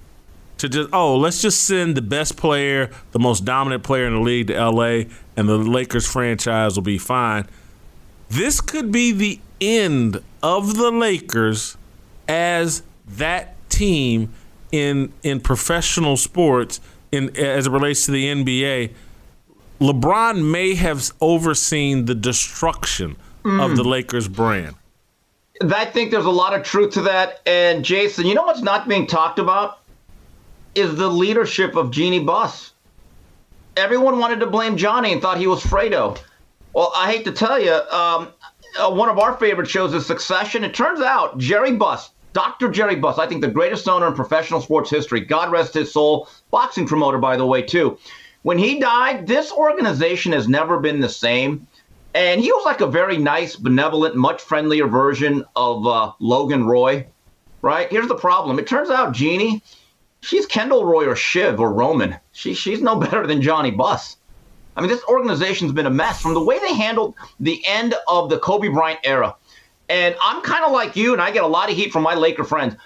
[0.58, 4.20] to just, oh, let's just send the best player, the most dominant player in the
[4.20, 5.04] league to LA,
[5.36, 7.48] and the Lakers franchise will be fine.
[8.30, 11.78] This could be the end of the Lakers
[12.32, 12.84] as
[13.18, 14.34] that team
[14.72, 16.80] in in professional sports
[17.12, 18.92] in as it relates to the NBA,
[19.82, 23.62] LeBron may have overseen the destruction mm.
[23.64, 24.76] of the Lakers brand.
[25.62, 27.42] I think there's a lot of truth to that.
[27.46, 29.80] And Jason, you know what's not being talked about
[30.74, 32.72] is the leadership of Jeanie Buss.
[33.76, 36.18] Everyone wanted to blame Johnny and thought he was Fredo.
[36.74, 38.30] Well, I hate to tell you, um,
[38.80, 40.64] uh, one of our favorite shows is Succession.
[40.64, 42.70] It turns out Jerry Buss, Dr.
[42.70, 46.30] Jerry Buss, I think the greatest owner in professional sports history, God rest his soul,
[46.50, 47.98] boxing promoter, by the way, too.
[48.44, 51.68] When he died, this organization has never been the same.
[52.14, 57.08] And he was like a very nice, benevolent, much friendlier version of uh, Logan Roy,
[57.62, 57.90] right?
[57.90, 58.60] Here's the problem.
[58.60, 59.62] It turns out Jeanie,
[60.22, 62.18] she's Kendall Roy or Shiv or Roman.
[62.32, 64.18] She, she's no better than Johnny Buss.
[64.76, 68.30] I mean, this organization's been a mess from the way they handled the end of
[68.30, 69.36] the Kobe Bryant era.
[69.92, 72.16] And I'm kind of like you, and I get a lot of heat from my
[72.16, 72.78] Laker friends.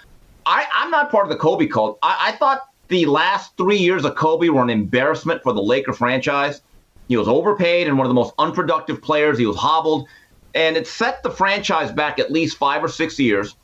[0.44, 2.00] I, I'm not part of the Kobe cult.
[2.02, 5.92] I, I thought the last three years of Kobe were an embarrassment for the Laker
[5.92, 6.62] franchise.
[7.06, 9.38] He was overpaid and one of the most unproductive players.
[9.38, 10.08] He was hobbled,
[10.56, 13.54] and it set the franchise back at least five or six years.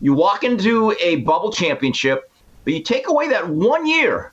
[0.00, 2.30] You walk into a bubble championship,
[2.62, 4.32] but you take away that one year.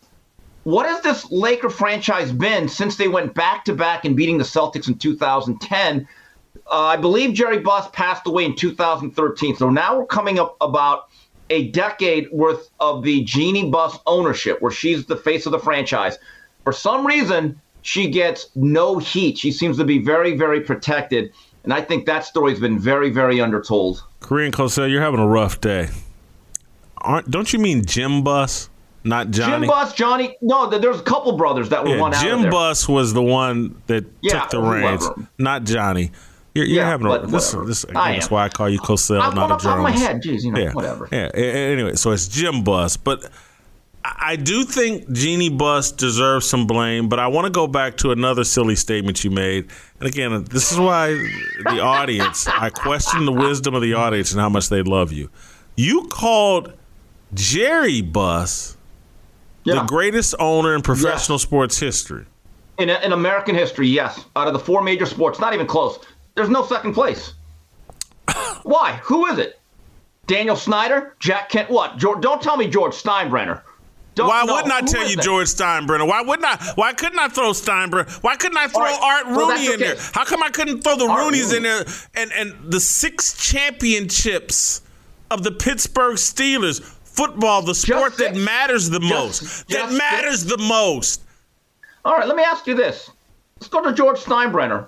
[0.65, 4.43] What has this Laker franchise been since they went back to back and beating the
[4.43, 6.07] Celtics in 2010?
[6.71, 9.57] Uh, I believe Jerry Buss passed away in 2013.
[9.57, 11.09] So now we're coming up about
[11.49, 16.17] a decade worth of the Jeanie Buss ownership, where she's the face of the franchise.
[16.63, 19.37] For some reason, she gets no heat.
[19.37, 21.33] She seems to be very, very protected.
[21.65, 24.03] And I think that story's been very, very undertold.
[24.21, 25.89] Korean Cosell, you're having a rough day.
[26.99, 28.69] Aren't, don't you mean Jim Buss?
[29.03, 29.65] Not Johnny.
[29.65, 30.37] Jim Buss, Johnny.
[30.41, 32.21] No, there's a couple brothers that were yeah, one out.
[32.21, 32.37] There.
[32.37, 36.11] Jim Buss was the one that yeah, took the reins, not Johnny.
[36.53, 37.51] You're, you're yeah, having a this.
[37.51, 39.83] this again, that's why I call you Cosell, I'm not a Jones.
[39.83, 41.07] my head, Jeez, you know, yeah, whatever.
[41.11, 41.29] Yeah.
[41.33, 43.29] Anyway, so it's Jim Buss, but
[44.03, 47.07] I do think Jeanie Buss deserves some blame.
[47.07, 49.69] But I want to go back to another silly statement you made.
[49.99, 51.11] And again, this is why
[51.63, 52.47] the audience.
[52.47, 55.29] I question the wisdom of the audience and how much they love you.
[55.75, 56.73] You called
[57.33, 58.75] Jerry Buss
[59.63, 59.75] yeah.
[59.75, 61.43] the greatest owner in professional yes.
[61.43, 62.25] sports history.
[62.77, 64.25] In, in American history, yes.
[64.35, 65.99] Out of the four major sports, not even close.
[66.35, 67.33] There's no second place.
[68.63, 68.99] Why?
[69.03, 69.59] Who is it?
[70.27, 71.15] Daniel Snyder?
[71.19, 71.69] Jack Kent?
[71.69, 71.97] What?
[71.97, 73.61] George, don't tell me George Steinbrenner.
[74.13, 75.15] Don't why wouldn't I tell you?
[75.15, 76.05] George Steinbrenner?
[76.05, 76.73] Why wouldn't I?
[76.75, 78.11] Why couldn't I throw Steinbrenner?
[78.21, 78.99] Why couldn't I throw right.
[79.01, 79.93] Art Rooney well, in okay.
[79.93, 79.95] there?
[80.13, 81.57] How come I couldn't throw the Art Rooneys Rooney.
[81.57, 81.85] in there?
[82.15, 84.81] And and the six championships
[85.29, 90.41] of the Pittsburgh Steelers football, the sport that matters the just, most, just that matters
[90.41, 90.51] six.
[90.51, 91.21] the most.
[92.03, 93.11] All right, let me ask you this.
[93.59, 94.87] Let's go to George Steinbrenner.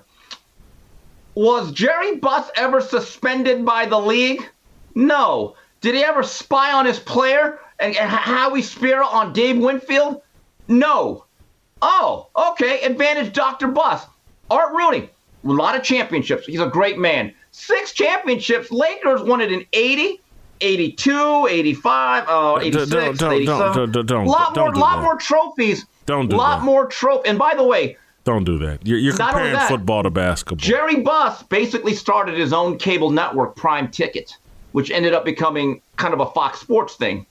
[1.34, 4.48] Was Jerry Buss ever suspended by the league?
[4.94, 5.56] No.
[5.80, 10.22] Did he ever spy on his player and, Howie Spira on Dave Winfield?
[10.68, 11.24] No.
[11.82, 12.80] Oh, okay.
[12.82, 13.68] Advantage Dr.
[13.68, 14.06] Buss.
[14.50, 15.10] Art Rooney,
[15.44, 16.46] a lot of championships.
[16.46, 17.34] He's a great man.
[17.50, 18.70] Six championships.
[18.70, 20.20] Lakers won it in 80,
[20.60, 23.58] 82, 85, oh, 86, don't, don't, 87.
[23.58, 25.86] Don't, don't, don't, lot more, lot more trophies.
[26.06, 26.64] Don't do lot that.
[26.64, 27.28] more trophies.
[27.28, 28.86] And by the way, don't do that.
[28.86, 30.56] You're, you're comparing that, football to basketball.
[30.56, 34.36] Jerry Buss basically started his own cable network, Prime Ticket,
[34.72, 37.26] which ended up becoming kind of a Fox Sports thing.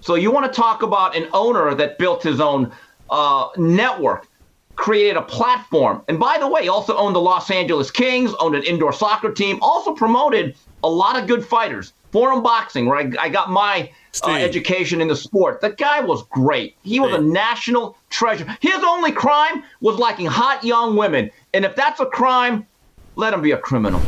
[0.00, 2.72] So you want to talk about an owner that built his own
[3.10, 4.28] uh, network,
[4.76, 8.62] created a platform, and by the way, also owned the Los Angeles Kings, owned an
[8.64, 11.92] indoor soccer team, also promoted a lot of good fighters.
[12.14, 13.90] Forum Boxing, where I, I got my
[14.22, 15.60] uh, education in the sport.
[15.60, 16.76] The guy was great.
[16.84, 18.46] He was a national treasure.
[18.60, 21.32] His only crime was liking hot young women.
[21.52, 22.68] And if that's a crime,
[23.16, 24.00] let him be a criminal.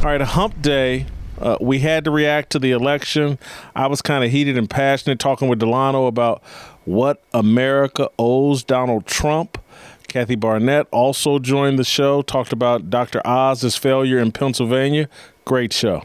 [0.00, 1.06] All right, a hump day
[1.38, 3.38] Uh, we had to react to the election.
[3.74, 6.42] I was kind of heated and passionate talking with Delano about
[6.84, 9.58] what America owes Donald Trump.
[10.08, 13.20] Kathy Barnette also joined the show, talked about Dr.
[13.24, 15.08] Oz's failure in Pennsylvania.
[15.44, 16.04] Great show.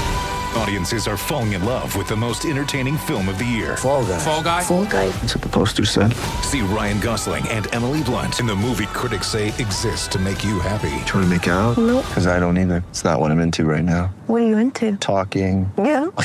[0.55, 3.77] Audiences are falling in love with the most entertaining film of the year.
[3.77, 4.19] Fall guy.
[4.19, 4.63] Fall Guy.
[4.63, 5.07] Fall guy.
[5.07, 6.13] That's what the poster said.
[6.43, 10.59] See Ryan Gosling and Emily Blunt in the movie critics say exists to make you
[10.59, 10.89] happy.
[11.05, 11.77] Trying to make it out?
[11.77, 12.05] Nope.
[12.07, 12.83] Because I don't either.
[12.89, 14.13] It's not what I'm into right now.
[14.27, 14.97] What are you into?
[14.97, 15.71] Talking.
[15.77, 16.07] Yeah.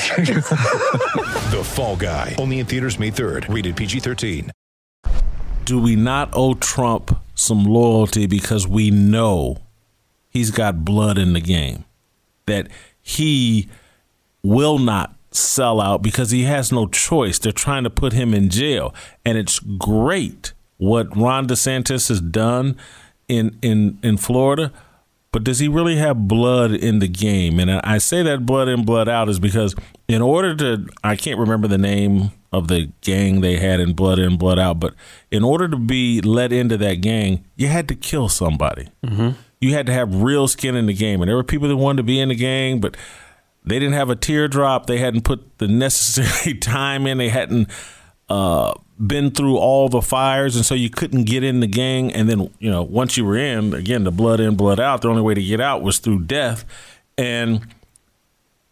[1.47, 2.35] The Fall Guy.
[2.37, 3.47] Only in theaters May 3rd.
[3.53, 4.49] Rated PG-13.
[5.63, 9.57] Do we not owe Trump some loyalty because we know
[10.29, 11.85] he's got blood in the game?
[12.47, 12.67] That
[13.01, 13.69] he
[14.47, 17.37] will not sell out because he has no choice.
[17.37, 18.93] They're trying to put him in jail.
[19.25, 22.77] And it's great what Ron DeSantis has done
[23.27, 24.71] in in in Florida,
[25.31, 27.59] but does he really have blood in the game?
[27.59, 29.75] And I I say that blood in, blood out is because
[30.07, 34.19] in order to I can't remember the name of the gang they had in Blood
[34.19, 34.93] In, Blood Out, but
[35.29, 38.87] in order to be let into that gang, you had to kill somebody.
[39.05, 39.31] Mm-hmm.
[39.59, 41.97] You had to have real skin in the game, and there were people that wanted
[41.97, 42.95] to be in the gang, but
[43.69, 44.85] they didn't have a teardrop.
[44.85, 47.17] They hadn't put the necessary time in.
[47.17, 47.69] They hadn't
[48.29, 48.73] uh,
[49.05, 52.11] been through all the fires, and so you couldn't get in the gang.
[52.13, 55.01] And then, you know, once you were in, again, the blood in, blood out.
[55.01, 56.65] The only way to get out was through death.
[57.17, 57.67] And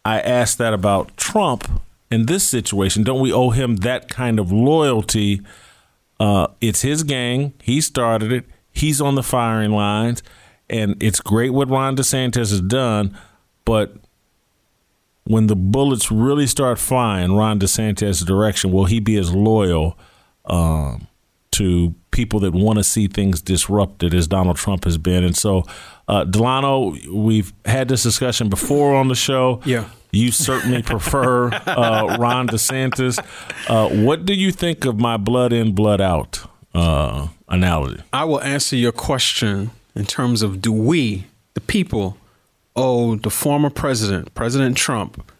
[0.04, 1.68] I asked that about Trump
[2.10, 3.02] in this situation.
[3.02, 5.42] Don't we owe him that kind of loyalty?
[6.18, 7.52] Uh, it's his gang.
[7.62, 8.44] He started it.
[8.70, 10.22] He's on the firing lines,
[10.68, 13.16] and it's great what Ron DeSantis has done.
[13.64, 13.96] But
[15.26, 19.98] when the bullets really start flying Ron DeSantis' direction, will he be as loyal
[20.44, 21.08] um,
[21.50, 25.24] to people that want to see things disrupted as Donald Trump has been?
[25.24, 25.64] And so,
[26.06, 29.60] uh, Delano, we've had this discussion before on the show.
[29.64, 29.88] Yeah.
[30.12, 33.18] You certainly prefer uh, Ron DeSantis.
[33.68, 38.00] Uh, what do you think of my blood in, blood out uh, analogy?
[38.12, 42.16] I will answer your question in terms of do we, the people,
[42.76, 45.32] owe the former president, President Trump,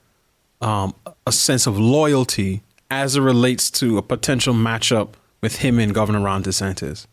[0.60, 0.94] um,
[1.26, 6.20] a sense of loyalty as it relates to a potential matchup with him and Governor
[6.20, 7.06] Ron DeSantis?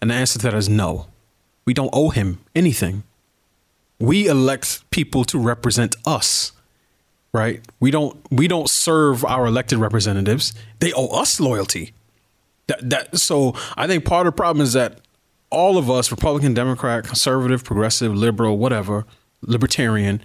[0.00, 1.06] And the answer to that is no.
[1.64, 3.02] We don't owe him anything.
[3.98, 6.52] We elect people to represent us.
[7.32, 7.60] Right?
[7.80, 10.54] We don't we don't serve our elected representatives.
[10.78, 11.92] They owe us loyalty.
[12.68, 15.00] That, that so I think part of the problem is that
[15.50, 19.04] all of us, Republican, Democrat, conservative, progressive, liberal, whatever,
[19.42, 20.22] libertarian,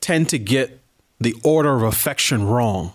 [0.00, 0.80] tend to get
[1.20, 2.92] the order of affection wrong.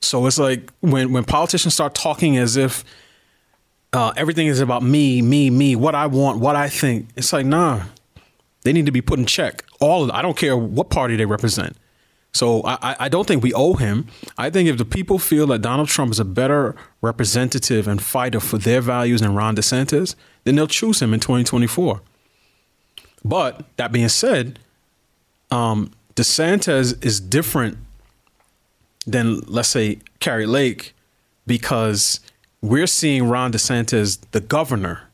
[0.00, 2.84] So it's like when when politicians start talking as if
[3.92, 7.08] uh, everything is about me, me, me, what I want, what I think.
[7.16, 7.82] It's like nah,
[8.62, 9.64] they need to be put in check.
[9.80, 11.76] All of, I don't care what party they represent.
[12.32, 14.06] So I, I- don't think we owe him.
[14.38, 18.38] I think if the people feel that Donald Trump is a better representative and fighter
[18.38, 22.00] for their values than Ron DeSantis, then they'll choose him in 2024.
[23.24, 24.58] But that being said,
[25.50, 27.78] um, DeSantis is different
[29.06, 30.94] than let's say Kari Lake
[31.46, 32.20] because
[32.60, 35.08] we're seeing Ron DeSantis, the governor,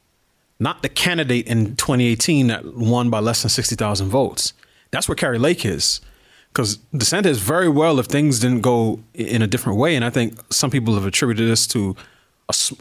[0.59, 4.53] not the candidate in 2018 that won by less than 60,000 votes.
[4.91, 6.01] That's where Kari Lake is.
[6.49, 9.95] Because DeSantis very well if things didn't go in a different way.
[9.95, 11.95] And I think some people have attributed this to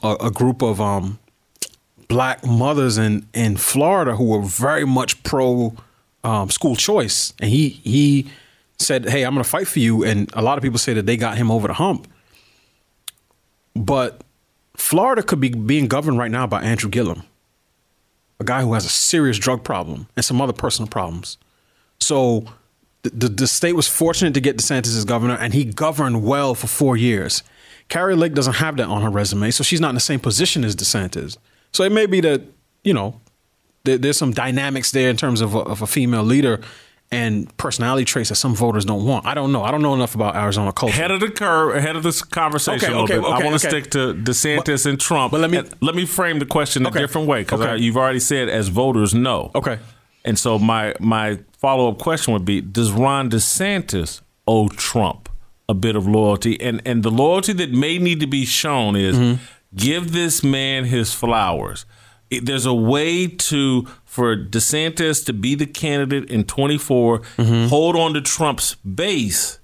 [0.03, 1.19] a group of um,
[2.07, 5.75] black mothers in, in Florida who were very much pro
[6.23, 7.33] um, school choice.
[7.39, 8.27] And he, he
[8.79, 10.03] said, Hey, I'm going to fight for you.
[10.03, 12.07] And a lot of people say that they got him over the hump.
[13.75, 14.21] But
[14.75, 17.23] Florida could be being governed right now by Andrew Gillum,
[18.39, 21.37] a guy who has a serious drug problem and some other personal problems.
[21.99, 22.45] So
[23.03, 26.55] the, the, the state was fortunate to get DeSantis as governor, and he governed well
[26.55, 27.43] for four years.
[27.87, 30.63] Kari Lake doesn't have that on her resume, so she's not in the same position
[30.63, 31.37] as DeSantis.
[31.75, 32.41] So it may be that,
[32.83, 33.19] you know,
[33.83, 36.61] there, there's some dynamics there in terms of a, of a female leader
[37.11, 39.25] and personality traits that some voters don't want.
[39.27, 39.61] I don't know.
[39.63, 40.93] I don't know enough about Arizona culture.
[40.95, 43.59] Ahead of the curve, ahead of this conversation Okay, a little okay, bit, I want
[43.61, 43.81] to okay.
[43.81, 45.31] stick to DeSantis But- and Trump.
[45.31, 47.77] but let me- And let me frame the question Okay, a different way because okay.
[47.77, 49.51] you've already said as voters no.
[49.53, 49.77] Okay.
[50.23, 55.29] And so my my follow up question would be: Does Ron DeSantis owe Trump
[55.69, 56.59] a bit of loyalty?
[56.59, 59.43] And and the loyalty that may need to be shown is Mm-hmm.
[59.75, 61.85] Give this man his flowers.
[62.29, 67.67] It- There's a way to for DeSantis to be the candidate in 24, Mm-hmm.
[67.67, 69.59] hold on to Trump's base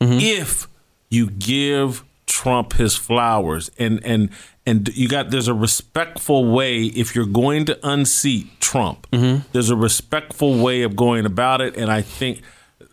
[0.00, 0.66] if
[1.10, 4.30] you give Trump his flowers, and and
[4.64, 9.06] and you got there's a respectful way if you're going to unseat Trump.
[9.52, 12.40] There's a respectful way of going about it, and I think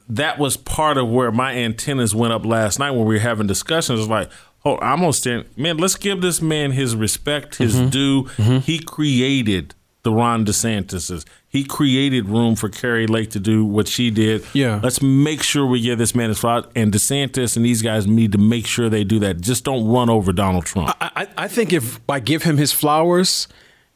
[0.09, 3.45] that was part of where my antennas went up last night when we were having
[3.47, 3.99] discussions.
[3.99, 4.29] It was like,
[4.67, 5.77] oh, I'm gonna stand, man.
[5.77, 7.89] Let's give this man his respect, his mm-hmm.
[7.89, 8.23] due.
[8.23, 8.57] Mm-hmm.
[8.59, 11.25] He created the Ron DeSantis's.
[11.49, 14.45] He created room for Kari Lake to do what she did.
[14.53, 14.79] Yeah.
[14.81, 16.65] Let's make sure we give this man his flowers.
[16.75, 19.41] And DeSantis and these guys need to make sure they do that.
[19.41, 20.95] Just don't run over Donald Trump.
[21.01, 23.47] I, I, I think if I give him his flowers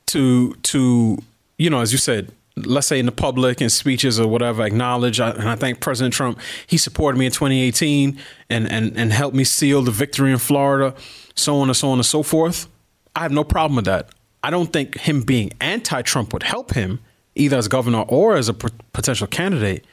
[0.07, 1.19] to to
[1.57, 5.19] you know, as you said, let's say in the public and speeches or whatever, acknowledge
[5.19, 6.39] I, and I thank President Trump.
[6.67, 8.17] He supported me in 2018
[8.49, 10.93] and and and helped me seal the victory in Florida,
[11.35, 12.67] so on and so on and so forth.
[13.15, 14.09] I have no problem with that.
[14.43, 16.99] I don't think him being anti-Trump would help him
[17.35, 19.85] either as governor or as a p- potential candidate.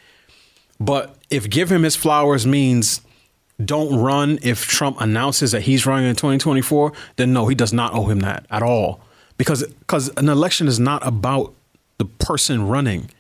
[0.81, 3.03] But if give him his flowers means
[3.63, 7.93] don't run if Trump announces that he's running in 2024, then no, he does not
[7.93, 9.01] owe him that at all.
[9.37, 11.55] Because because an election is not about
[11.99, 13.11] the person running.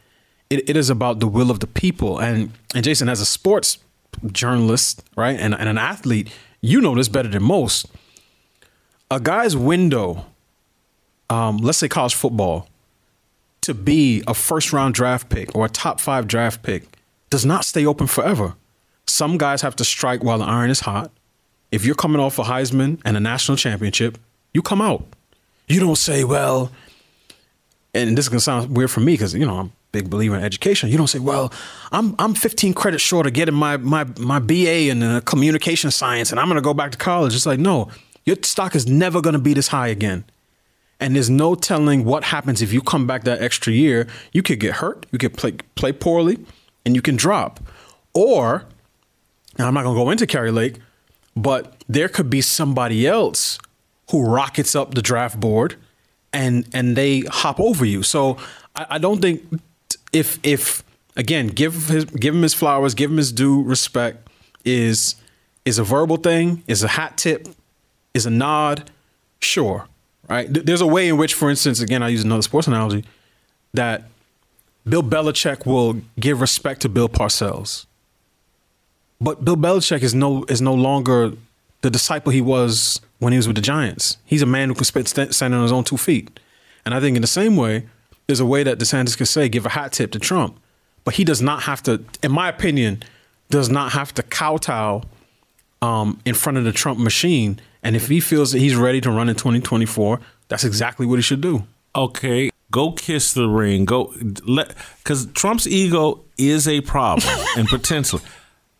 [0.50, 2.18] It, it is about the will of the people.
[2.18, 3.78] And and Jason, as a sports
[4.32, 7.86] journalist, right, and, and an athlete, you know this better than most.
[9.10, 10.26] A guy's window,
[11.30, 12.68] um, let's say college football,
[13.62, 16.84] to be a first round draft pick or a top five draft pick
[17.30, 18.54] does not stay open forever.
[19.06, 21.10] Some guys have to strike while the iron is hot.
[21.70, 24.18] If you're coming off a Heisman and a national championship,
[24.54, 25.04] you come out.
[25.66, 26.72] You don't say, well,
[27.94, 30.36] and this is gonna sound weird for me because you know I'm a big believer
[30.36, 30.90] in education.
[30.90, 31.52] You don't say, well,
[31.92, 36.30] I'm I'm 15 credits short of getting my my my BA in uh, communication science,
[36.30, 37.34] and I'm gonna go back to college.
[37.34, 37.90] It's like, no,
[38.24, 40.24] your stock is never gonna be this high again.
[41.00, 44.08] And there's no telling what happens if you come back that extra year.
[44.32, 46.38] You could get hurt, you could play play poorly,
[46.84, 47.60] and you can drop.
[48.14, 48.64] Or,
[49.56, 50.76] and I'm not gonna go into Kari Lake,
[51.36, 53.58] but there could be somebody else
[54.10, 55.76] who rockets up the draft board
[56.32, 58.02] and and they hop over you.
[58.02, 58.36] So
[58.74, 59.42] I, I don't think
[60.12, 60.82] if if
[61.16, 64.28] again give his give him his flowers, give him his due respect
[64.64, 65.16] is
[65.64, 67.48] is a verbal thing, is a hat tip,
[68.14, 68.90] is a nod,
[69.40, 69.86] sure,
[70.28, 70.46] right?
[70.50, 73.04] There's a way in which, for instance, again I use another sports analogy,
[73.74, 74.04] that
[74.88, 77.86] Bill Belichick will give respect to Bill Parcells.
[79.20, 81.32] But Bill Belichick is no is no longer
[81.80, 84.16] the disciple he was when he was with the Giants.
[84.24, 86.38] He's a man who can spit, stand, on his own two feet.
[86.84, 87.86] And I think in the same way,
[88.26, 90.58] there's a way that DeSantis could say, give a hat tip to Trump.
[91.04, 93.02] But he does not have to, in my opinion,
[93.50, 95.02] does not have to kowtow
[95.80, 97.60] um, in front of the Trump machine.
[97.82, 101.22] And if he feels that he's ready to run in 2024, that's exactly what he
[101.22, 101.64] should do.
[101.94, 103.84] Okay, go kiss the ring.
[103.84, 104.14] Go
[104.44, 108.22] let because Trump's ego is a problem and potentially.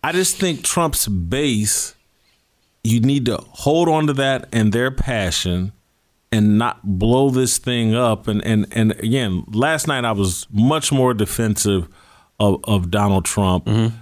[0.02, 1.94] I just think Trump's base.
[2.88, 5.72] You need to hold on to that and their passion,
[6.32, 8.28] and not blow this thing up.
[8.28, 11.88] And and and again, last night I was much more defensive
[12.40, 13.66] of of Donald Trump.
[13.66, 13.96] Mm-hmm.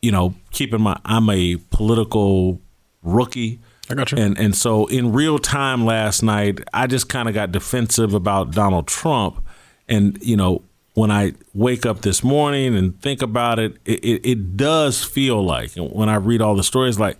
[0.00, 2.60] You know, keep in mind I'm a political
[3.02, 3.60] rookie.
[3.88, 4.18] I got you.
[4.18, 8.52] And and so in real time last night, I just kind of got defensive about
[8.52, 9.44] Donald Trump.
[9.88, 10.62] And you know,
[10.94, 15.44] when I wake up this morning and think about it, it, it, it does feel
[15.44, 17.18] like when I read all the stories, like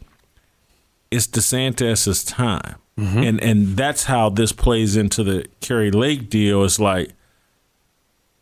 [1.13, 2.77] it's DeSantis's time.
[2.99, 3.19] Mm-hmm.
[3.19, 6.65] And and that's how this plays into the Kari Lake deal.
[6.65, 7.13] It's like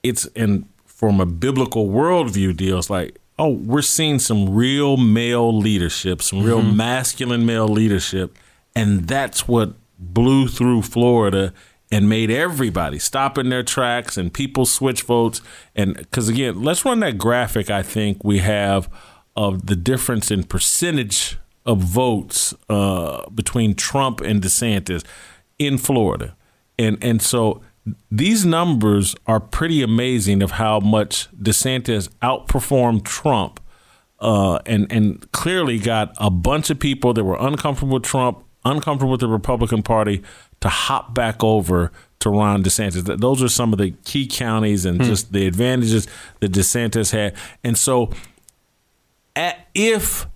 [0.03, 5.57] it's and from a biblical worldview deal, it's like, oh, we're seeing some real male
[5.57, 6.77] leadership, some real mm-hmm.
[6.77, 8.37] masculine male leadership,
[8.75, 11.53] and that's what blew through Florida
[11.93, 15.41] and made everybody stop in their tracks and people switch votes.
[15.75, 17.71] And because again, let's run that graphic.
[17.71, 18.89] I think we have
[19.37, 25.05] of the difference in percentage of votes uh, between Trump and DeSantis
[25.59, 26.37] in Florida,
[26.79, 27.61] and and so
[28.11, 33.61] these numbers are pretty amazing of how much DeSantis outperformed Trump,
[34.21, 39.11] uh, and and clearly got a bunch of people that were uncomfortable with Trump, uncomfortable
[39.13, 40.23] with the Republican Party,
[40.61, 41.91] to hop back over
[42.21, 43.05] to Ron DeSantis.
[43.07, 46.07] Th- Those are some of the key counties and just the advantages
[46.41, 47.35] that DeSantis had,
[47.65, 48.11] and so
[49.37, 50.27] at, if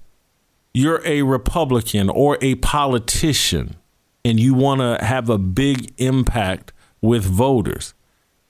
[0.74, 3.76] you're a Republican or a politician
[4.24, 7.94] and you want to have a big impact with voters,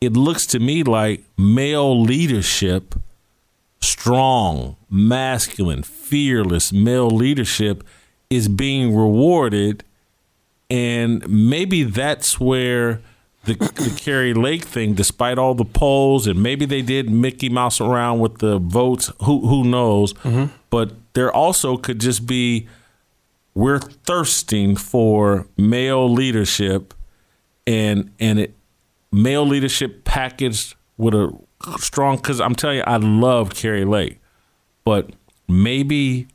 [0.01, 2.95] it looks to me like male leadership,
[3.81, 7.85] strong, masculine, fearless male leadership
[8.31, 9.85] is being rewarded.
[10.70, 13.01] And maybe that's where
[13.45, 17.81] the, the Kari Lake thing, despite all the polls, and maybe they did Mickey Mouse
[17.81, 19.12] around with the votes.
[19.25, 20.14] Who who knows?
[20.14, 20.55] Mm-hmm.
[20.70, 22.69] But there also could just be
[23.55, 26.93] we're thirsting for male leadership
[27.67, 28.55] and and it
[29.11, 31.33] male leadership packaged with a
[31.79, 34.21] strong because I'm telling you, I love Kari Lake,
[34.85, 35.11] but
[35.49, 36.29] maybe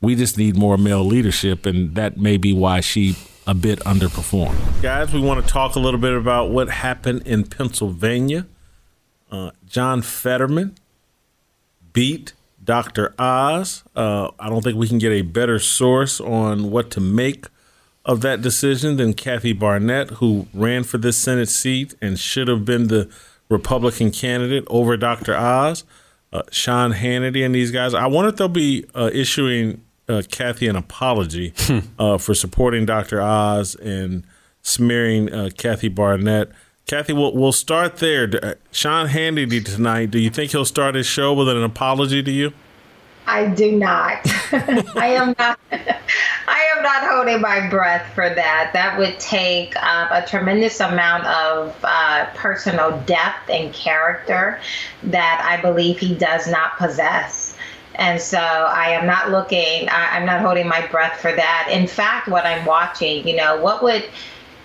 [0.00, 3.16] we just need more male leadership, and that may be why she
[3.46, 4.82] a bit underperformed.
[4.82, 8.46] Guys, we want to talk a little bit about what happened in Pennsylvania.
[9.30, 10.76] Uh, John Fetterman
[11.92, 12.34] beat
[12.66, 13.14] Dr.
[13.18, 13.82] Oz.
[13.96, 17.46] Uh, I don't think we can get a better source on what to make
[18.04, 22.64] of that decision than Kathy Barnette, who ran for this Senate seat and should have
[22.64, 23.08] been the
[23.48, 25.34] Republican candidate over Dr.
[25.34, 25.84] Oz.
[26.32, 27.94] Uh, Sean Hannity and these guys.
[27.94, 31.78] I wonder if they'll be uh, issuing uh, Kathy an apology Hmm.
[31.98, 33.20] uh, for supporting Dr.
[33.22, 34.24] Oz and
[34.62, 36.50] smearing uh, Kathy Barnette.
[36.86, 38.30] Kathy, we'll, we'll start there.
[38.40, 42.30] Uh, Sean Hannity tonight, do you think he'll start his show with an apology to
[42.30, 42.52] you?
[43.26, 44.20] I do not.
[44.96, 45.58] I am not.
[45.72, 48.70] I am not holding my breath for that.
[48.72, 54.60] That would take uh, a tremendous amount of uh, personal depth and character
[55.02, 57.56] that I believe he does not possess.
[57.96, 59.88] And so I am not looking.
[59.88, 61.68] I, I'm not holding my breath for that.
[61.72, 64.04] In fact, what I'm watching, you know, what would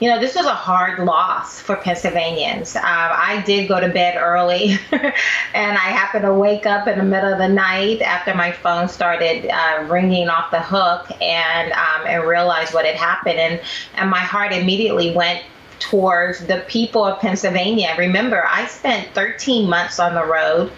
[0.01, 2.75] you know, this was a hard loss for Pennsylvanians.
[2.75, 7.03] Um, I did go to bed early, and I happened to wake up in the
[7.03, 12.07] middle of the night after my phone started uh, ringing off the hook, and um,
[12.07, 13.61] and realized what had happened, and
[13.93, 15.43] and my heart immediately went
[15.77, 17.93] towards the people of Pennsylvania.
[17.95, 20.71] Remember, I spent 13 months on the road.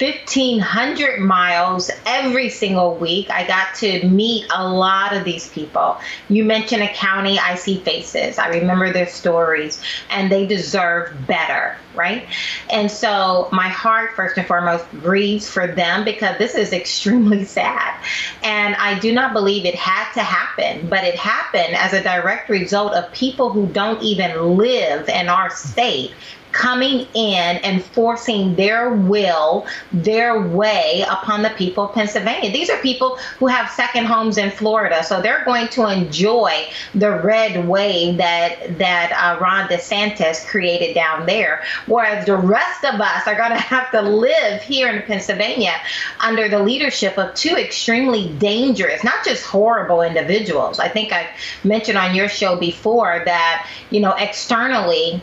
[0.00, 3.28] 1,500 miles every single week.
[3.30, 5.98] I got to meet a lot of these people.
[6.30, 8.38] You mention a county, I see faces.
[8.38, 12.26] I remember their stories, and they deserve better, right?
[12.70, 17.94] And so my heart, first and foremost, grieves for them because this is extremely sad.
[18.42, 22.48] And I do not believe it had to happen, but it happened as a direct
[22.48, 26.14] result of people who don't even live in our state
[26.52, 32.50] coming in and forcing their will, their way upon the people of Pennsylvania.
[32.50, 37.10] These are people who have second homes in Florida, so they're going to enjoy the
[37.10, 43.26] red wave that that uh, Ron DeSantis created down there, whereas the rest of us
[43.26, 45.74] are going to have to live here in Pennsylvania
[46.20, 50.78] under the leadership of two extremely dangerous, not just horrible individuals.
[50.78, 51.28] I think I've
[51.64, 55.22] mentioned on your show before that you know externally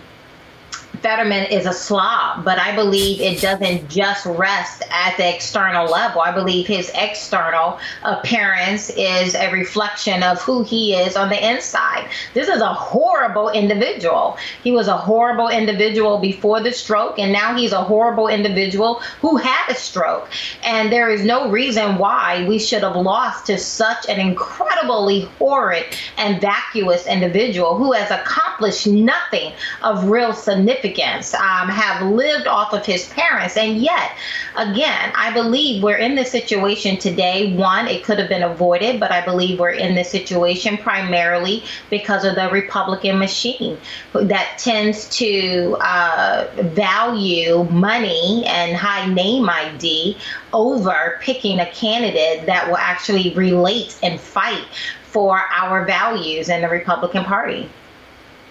[1.02, 6.22] Fetterman is a slob, but I believe it doesn't just rest at the external level.
[6.22, 12.10] I believe his external appearance is a reflection of who he is on the inside.
[12.34, 14.38] This is a horrible individual.
[14.64, 19.38] He was a horrible individual before the stroke, and now he's a horrible individual who
[19.38, 20.30] had a stroke.
[20.64, 25.86] And there is no reason why we should have lost to such an incredibly horrid
[26.18, 30.87] and vacuous individual who has accomplished nothing of real significance
[31.34, 33.58] um, have lived off of his parents.
[33.58, 34.12] And yet,
[34.56, 37.56] again, I believe we're in this situation today.
[37.56, 42.26] One, it could have been avoided, but I believe we're in this situation primarily because
[42.26, 43.78] of the Republican machine
[44.14, 50.18] that tends to uh, value money and high name ID
[50.54, 54.66] over picking a candidate that will actually relate and fight
[55.04, 57.70] for our values in the Republican Party.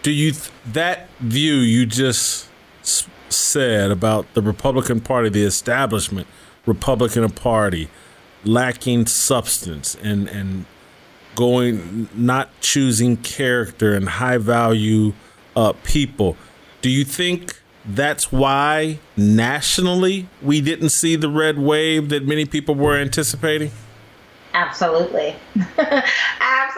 [0.06, 2.48] Do you th- that view you just
[3.28, 6.28] said about the Republican Party, the establishment
[6.64, 7.88] Republican Party,
[8.44, 10.64] lacking substance and and
[11.34, 15.12] going not choosing character and high value
[15.56, 16.36] uh, people?
[16.82, 22.76] Do you think that's why nationally we didn't see the red wave that many people
[22.76, 23.72] were anticipating?
[24.54, 25.34] Absolutely.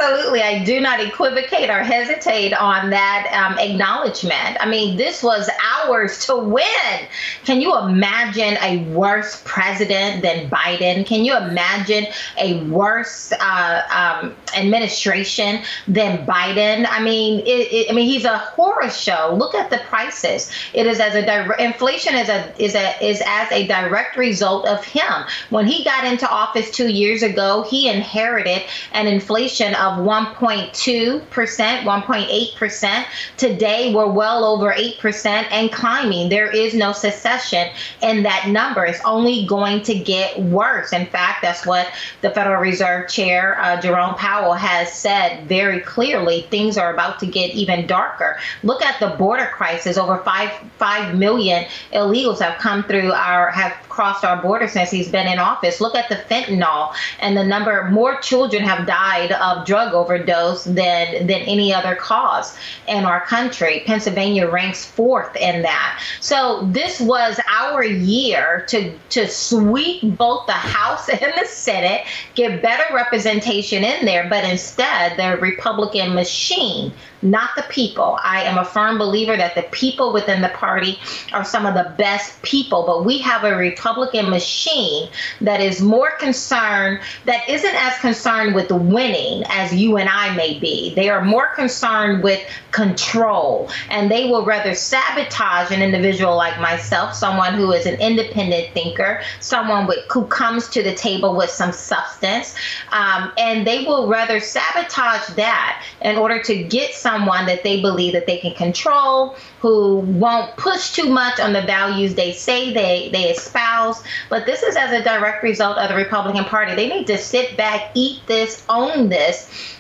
[0.00, 0.42] Absolutely.
[0.42, 4.56] I do not equivocate or hesitate on that um, acknowledgement.
[4.60, 5.50] I mean, this was
[5.84, 7.08] ours to win.
[7.44, 11.04] Can you imagine a worse president than Biden?
[11.04, 12.06] Can you imagine
[12.38, 16.86] a worse uh, um, administration than Biden?
[16.88, 19.34] I mean, it, it, I mean, he's a horror show.
[19.36, 20.50] Look at the prices.
[20.74, 24.66] It is as a direct inflation is a is a is as a direct result
[24.66, 25.24] of him.
[25.50, 33.04] When he got into office two years ago, he inherited an inflation of 1.2%, 1.8%.
[33.36, 36.28] Today, we're well over 8% and climbing.
[36.28, 37.68] There is no secession
[38.02, 38.84] in that number.
[38.84, 40.92] It's only going to get worse.
[40.92, 46.42] In fact, that's what the Federal Reserve Chair, uh, Jerome Powell, has said very clearly.
[46.50, 48.38] Things are about to get even darker.
[48.62, 49.96] Look at the border crisis.
[49.96, 55.08] Over 5, 5 million illegals have come through our, have crossed our border since he's
[55.08, 55.80] been in office.
[55.80, 61.26] Look at the fentanyl and the number more children have died of drug overdose than
[61.26, 63.82] than any other cause in our country.
[63.86, 66.00] Pennsylvania ranks fourth in that.
[66.20, 72.62] So this was our year to to sweep both the House and the Senate, get
[72.62, 78.16] better representation in there, but instead the Republican machine not the people.
[78.22, 81.00] I am a firm believer that the people within the party
[81.32, 85.10] are some of the best people, but we have a Republican machine
[85.40, 90.58] that is more concerned, that isn't as concerned with winning as you and I may
[90.58, 90.94] be.
[90.94, 97.14] They are more concerned with control, and they will rather sabotage an individual like myself,
[97.14, 101.72] someone who is an independent thinker, someone with, who comes to the table with some
[101.72, 102.54] substance,
[102.92, 108.12] um, and they will rather sabotage that in order to get someone that they believe
[108.12, 113.08] that they can control, who won't push too much on the values they say they,
[113.12, 114.02] they espouse.
[114.28, 116.74] But this is as a direct result of the Republican Party.
[116.74, 119.77] They need to sit back, eat this, own this,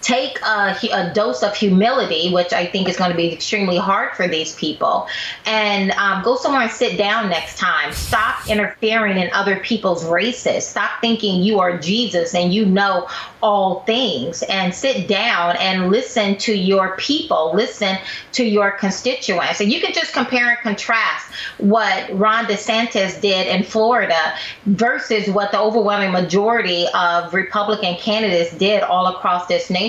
[0.00, 4.14] take a, a, dose of humility, which I think is going to be extremely hard
[4.14, 5.08] for these people,
[5.44, 7.92] and um, go somewhere and sit down next time.
[7.92, 10.66] Stop interfering in other people's races.
[10.66, 13.08] Stop thinking you are Jesus and you know
[13.42, 17.96] all things, and sit down and listen to your people, listen
[18.32, 19.60] to your constituents.
[19.60, 21.26] And you can just compare and contrast
[21.58, 24.34] what Ron DeSantis did in Florida
[24.66, 29.87] versus what the overwhelming majority of Republican candidates did all across this nation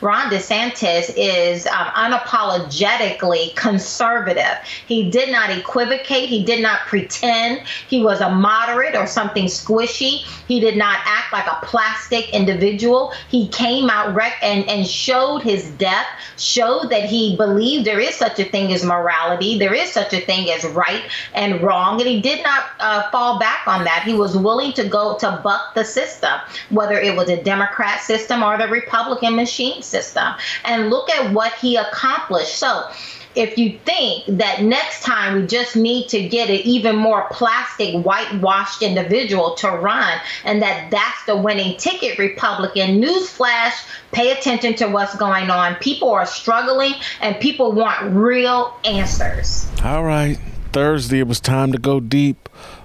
[0.00, 4.58] Ron DeSantis is um, unapologetically conservative.
[4.86, 6.28] He did not equivocate.
[6.28, 10.24] He did not pretend he was a moderate or something squishy.
[10.46, 13.12] He did not act like a plastic individual.
[13.28, 18.14] He came out rec- and, and showed his depth, showed that he believed there is
[18.14, 21.02] such a thing as morality, there is such a thing as right
[21.34, 24.02] and wrong, and he did not uh, fall back on that.
[24.04, 26.40] He was willing to go to buck the system,
[26.70, 31.52] whether it was a Democrat system or the Republican machine system and look at what
[31.54, 32.56] he accomplished.
[32.56, 32.90] So,
[33.34, 37.94] if you think that next time we just need to get an even more plastic
[38.04, 43.72] whitewashed individual to run and that that's the winning ticket republican newsflash
[44.12, 45.74] pay attention to what's going on.
[45.76, 49.66] People are struggling and people want real answers.
[49.82, 50.38] All right.
[50.72, 52.41] Thursday it was time to go deep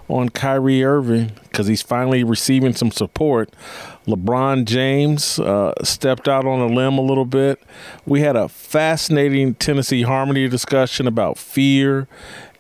[0.09, 3.51] on Kyrie Irving because he's finally receiving some support.
[4.05, 7.61] LeBron James uh, stepped out on a limb a little bit.
[8.05, 12.07] We had a fascinating Tennessee Harmony discussion about fear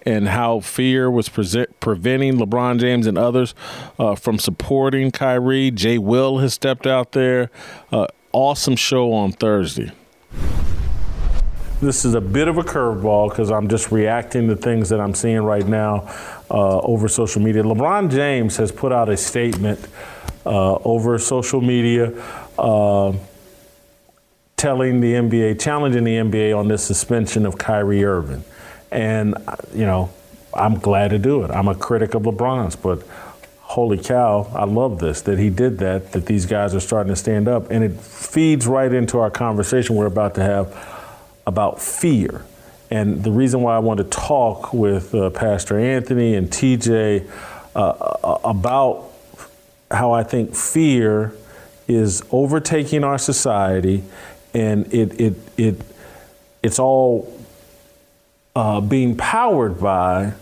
[0.05, 3.53] and how fear was preventing LeBron James and others
[3.99, 5.71] uh, from supporting Kyrie.
[5.71, 7.49] Jay Will has stepped out there.
[7.91, 9.91] Uh, awesome show on Thursday.
[11.79, 15.13] This is a bit of a curveball because I'm just reacting to things that I'm
[15.13, 16.11] seeing right now
[16.49, 17.63] uh, over social media.
[17.63, 19.85] LeBron James has put out a statement
[20.45, 22.13] uh, over social media
[22.57, 23.13] uh,
[24.55, 28.43] telling the NBA, challenging the NBA on this suspension of Kyrie Irving.
[28.91, 29.35] And,
[29.73, 30.09] you know,
[30.53, 31.51] I'm glad to do it.
[31.51, 33.03] I'm a critic of LeBron's, but
[33.59, 37.17] holy cow, I love this that he did that, that these guys are starting to
[37.17, 37.69] stand up.
[37.69, 40.73] And it feeds right into our conversation we're about to have
[41.45, 42.45] about fear.
[42.89, 47.29] And the reason why I want to talk with uh, Pastor Anthony and TJ
[47.75, 49.11] uh, uh, about
[49.91, 51.33] how I think fear
[51.87, 54.03] is overtaking our society
[54.53, 55.75] and it, it, it,
[56.63, 57.33] it's all
[58.55, 60.33] uh, being powered by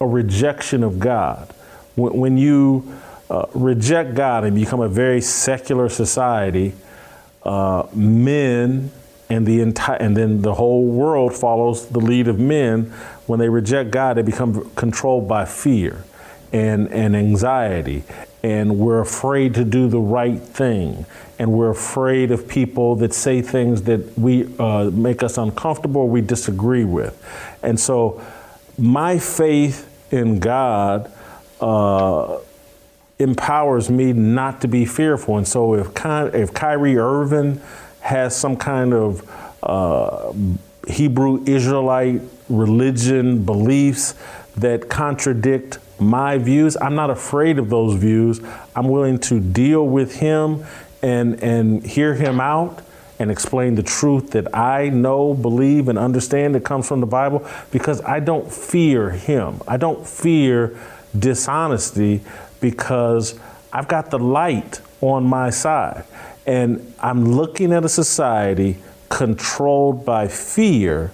[0.00, 1.48] a rejection of God.
[1.94, 2.98] When, when you
[3.30, 6.74] uh, reject God and become a very secular society,
[7.44, 8.90] uh, men
[9.32, 12.92] and the entire and then the whole world follows the lead of men.
[13.26, 16.04] When they reject God they become controlled by fear
[16.52, 18.04] and and anxiety.
[18.42, 21.06] And we're afraid to do the right thing.
[21.38, 26.08] And we're afraid of people that say things that we uh, make us uncomfortable or
[26.08, 27.14] we disagree with.
[27.62, 28.22] And so
[28.76, 31.10] my faith in God
[31.60, 32.38] uh,
[33.18, 35.38] empowers me not to be fearful.
[35.38, 37.60] And so if Ky- if Kyrie Irving
[38.02, 39.28] has some kind of
[39.62, 40.32] uh,
[40.86, 44.14] Hebrew Israelite religion beliefs
[44.56, 46.76] that contradict my views.
[46.76, 48.40] I'm not afraid of those views.
[48.74, 50.64] I'm willing to deal with him
[51.02, 52.82] and and hear him out
[53.18, 57.46] and explain the truth that I know, believe, and understand that comes from the Bible
[57.70, 59.60] because I don't fear him.
[59.68, 60.76] I don't fear
[61.16, 62.22] dishonesty
[62.60, 63.38] because
[63.72, 66.04] I've got the light on my side.
[66.46, 68.78] And I'm looking at a society
[69.08, 71.12] controlled by fear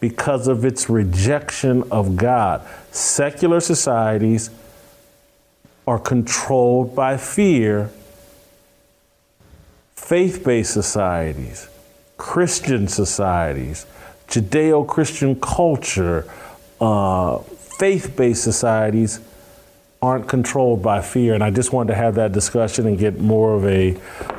[0.00, 2.66] because of its rejection of God.
[2.90, 4.50] Secular societies
[5.86, 7.90] are controlled by fear.
[9.94, 11.68] Faith based societies,
[12.16, 13.86] Christian societies,
[14.28, 16.26] Judeo Christian culture,
[16.80, 19.20] uh, faith based societies
[20.02, 21.32] aren't controlled by fear.
[21.32, 23.96] And I just wanted to have that discussion and get more of a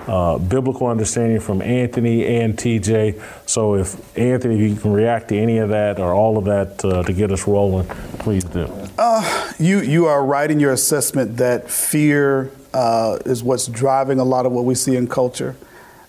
[0.07, 3.22] uh, biblical understanding from Anthony and TJ.
[3.49, 6.84] So if Anthony, if you can react to any of that or all of that
[6.84, 7.88] uh, to get us rolling,
[8.20, 8.70] please do.
[8.97, 14.24] Uh, you you are right in your assessment that fear uh, is what's driving a
[14.26, 15.55] lot of what we see in culture.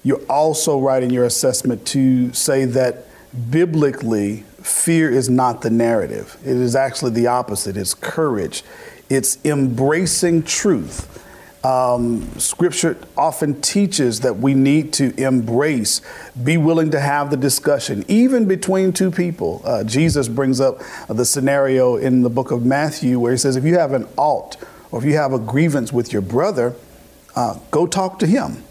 [0.02, 3.07] You're also right in your assessment to say that
[3.50, 6.36] biblically, fear is not the narrative.
[6.42, 7.76] It is actually the opposite.
[7.76, 8.62] It's courage.
[9.14, 11.10] It's embracing truth.
[11.64, 16.02] Um, scripture often teaches that we need to embrace,
[16.42, 19.62] be willing to have the discussion, even between two people.
[19.64, 23.64] Uh, Jesus brings up the scenario in the book of Matthew where he says, if
[23.64, 26.74] you have an alt or if you have a grievance with your brother,
[27.36, 28.64] uh, go talk to him.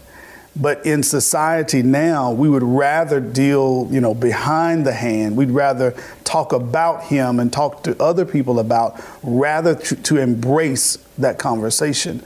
[0.56, 5.36] But in society now, we would rather deal, you know, behind the hand.
[5.36, 10.96] We'd rather talk about him and talk to other people about, rather to, to embrace
[11.18, 12.22] that conversation.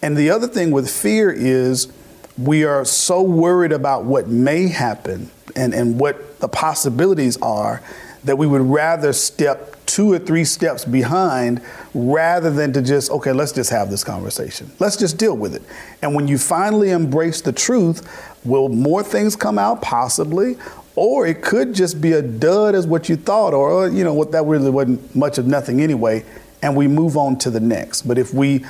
[0.00, 1.92] And the other thing with fear is
[2.38, 7.82] we are so worried about what may happen and, and what the possibilities are
[8.24, 11.60] that we would rather step two or three steps behind
[11.92, 14.70] rather than to just, okay, let's just have this conversation.
[14.78, 15.62] Let's just deal with it.
[16.00, 18.08] And when you finally embrace the truth,
[18.44, 19.82] will more things come out?
[19.82, 20.56] Possibly.
[20.94, 24.32] Or it could just be a dud as what you thought, or, you know, what
[24.32, 26.24] that really wasn't much of nothing anyway,
[26.62, 28.02] and we move on to the next.
[28.02, 28.64] But if we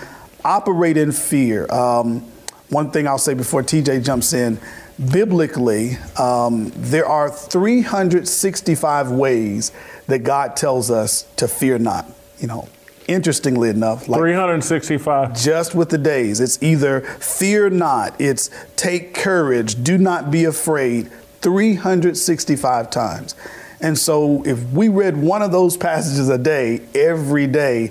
[0.45, 2.21] operate in fear, um,
[2.69, 4.59] one thing I'll say before TJ jumps in,
[4.99, 9.73] biblically, um, there are 365 ways
[10.07, 12.07] that God tells us to fear not.
[12.39, 12.69] You know,
[13.09, 15.35] interestingly enough, like 365.
[15.41, 21.11] Just with the days, it's either fear not, it's take courage, do not be afraid,
[21.41, 23.35] 365 times.
[23.81, 27.91] And so, if we read one of those passages a day, every day,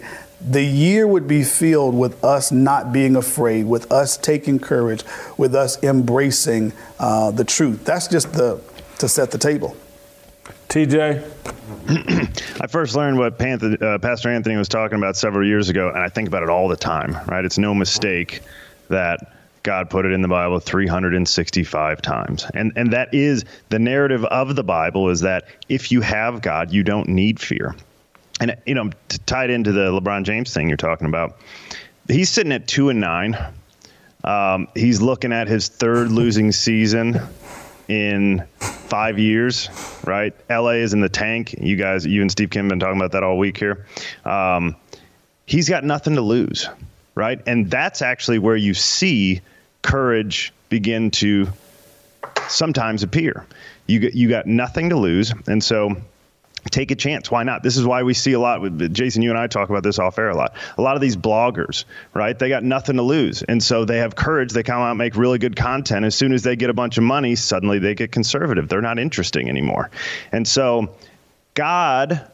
[0.49, 5.03] the year would be filled with us not being afraid, with us taking courage,
[5.37, 7.85] with us embracing uh, the truth.
[7.85, 8.61] That's just the
[8.99, 9.75] to set the table.
[10.69, 11.27] TJ,
[12.61, 15.99] I first learned what Panther, uh, Pastor Anthony was talking about several years ago, and
[15.99, 17.17] I think about it all the time.
[17.27, 17.43] Right?
[17.43, 18.41] It's no mistake
[18.89, 19.33] that
[19.63, 22.45] God put it in the Bible 365 times.
[22.53, 26.71] And and that is the narrative of the Bible is that if you have God,
[26.71, 27.75] you don't need fear.
[28.41, 28.89] And you know,
[29.27, 31.37] tied into the LeBron James thing you're talking about,
[32.07, 33.37] he's sitting at two and nine.
[34.23, 37.21] Um, he's looking at his third losing season
[37.87, 39.69] in five years,
[40.05, 40.33] right?
[40.49, 41.53] LA is in the tank.
[41.59, 43.85] You guys, you and Steve Kim have been talking about that all week here.
[44.25, 44.75] Um,
[45.45, 46.67] he's got nothing to lose,
[47.15, 47.39] right?
[47.45, 49.41] And that's actually where you see
[49.83, 51.47] courage begin to
[52.47, 53.45] sometimes appear.
[53.87, 55.95] You you got nothing to lose, and so
[56.69, 57.31] take a chance.
[57.31, 57.63] Why not?
[57.63, 59.21] This is why we see a lot with Jason.
[59.21, 60.53] You and I talk about this off air a lot.
[60.77, 62.37] A lot of these bloggers, right?
[62.37, 64.53] They got nothing to lose, and so they have courage.
[64.53, 66.05] They come out, make really good content.
[66.05, 68.69] As soon as they get a bunch of money, suddenly they get conservative.
[68.69, 69.89] They're not interesting anymore,
[70.31, 70.93] and so
[71.53, 72.29] God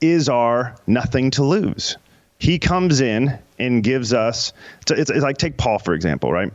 [0.00, 1.96] is our nothing to lose.
[2.38, 4.52] He comes in and gives us.
[4.88, 6.52] It's, it's like take Paul for example, right?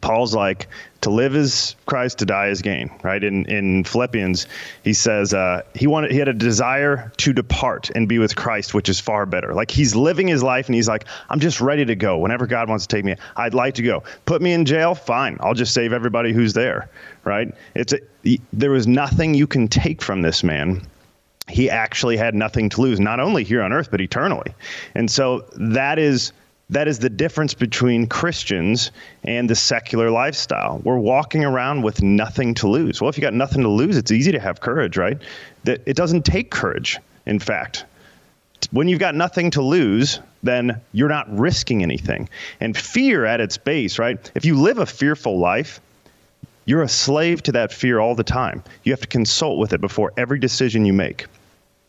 [0.00, 0.68] Paul's like,
[1.02, 3.22] to live is Christ, to die is gain, right?
[3.22, 4.46] In in Philippians,
[4.82, 8.72] he says uh, he wanted he had a desire to depart and be with Christ,
[8.72, 9.52] which is far better.
[9.52, 12.18] Like he's living his life and he's like, I'm just ready to go.
[12.18, 14.02] Whenever God wants to take me, I'd like to go.
[14.24, 15.36] Put me in jail, fine.
[15.40, 16.88] I'll just save everybody who's there,
[17.24, 17.52] right?
[17.74, 20.86] It's a, there was nothing you can take from this man
[21.48, 24.54] he actually had nothing to lose, not only here on earth, but eternally.
[24.94, 26.32] And so that is
[26.72, 28.90] that is the difference between Christians
[29.22, 30.80] and the secular lifestyle.
[30.82, 32.98] We're walking around with nothing to lose.
[32.98, 35.18] Well, if you got nothing to lose, it's easy to have courage, right?
[35.64, 37.84] That it doesn't take courage, in fact.
[38.70, 42.30] When you've got nothing to lose, then you're not risking anything.
[42.58, 44.30] And fear at its base, right?
[44.34, 45.78] If you live a fearful life,
[46.64, 48.64] you're a slave to that fear all the time.
[48.82, 51.26] You have to consult with it before every decision you make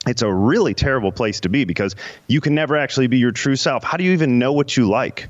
[0.06, 1.96] it's a really terrible place to be because
[2.28, 3.84] you can never actually be your true self.
[3.84, 5.30] How do you even know what you like?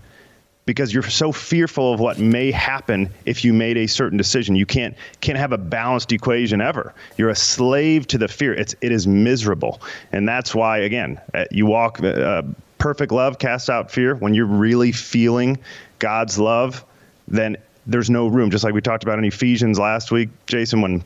[0.65, 4.55] Because you're so fearful of what may happen if you made a certain decision.
[4.55, 6.93] You can't can't have a balanced equation ever.
[7.17, 8.53] You're a slave to the fear.
[8.53, 9.81] It's it is miserable,
[10.13, 12.01] and that's why again uh, you walk.
[12.01, 12.43] Uh,
[12.77, 14.15] perfect love casts out fear.
[14.15, 15.57] When you're really feeling
[15.99, 16.83] God's love,
[17.27, 18.49] then there's no room.
[18.49, 21.03] Just like we talked about in Ephesians last week, Jason, when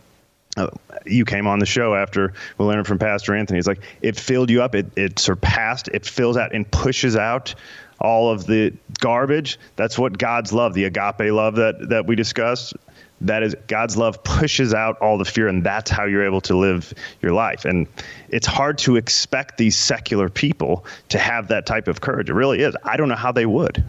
[1.06, 3.60] you came on the show after we learned from Pastor Anthony.
[3.60, 7.56] It's like it filled you up, it, it surpassed, it fills out and pushes out
[8.00, 9.60] all of the garbage.
[9.76, 12.76] That's what God's love, the agape love that that we discussed.
[13.22, 16.56] That is God's love pushes out all the fear, and that's how you're able to
[16.56, 17.66] live your life.
[17.66, 17.88] And
[18.30, 22.30] it's hard to expect these secular people to have that type of courage.
[22.30, 22.76] It really is.
[22.84, 23.84] I don't know how they would.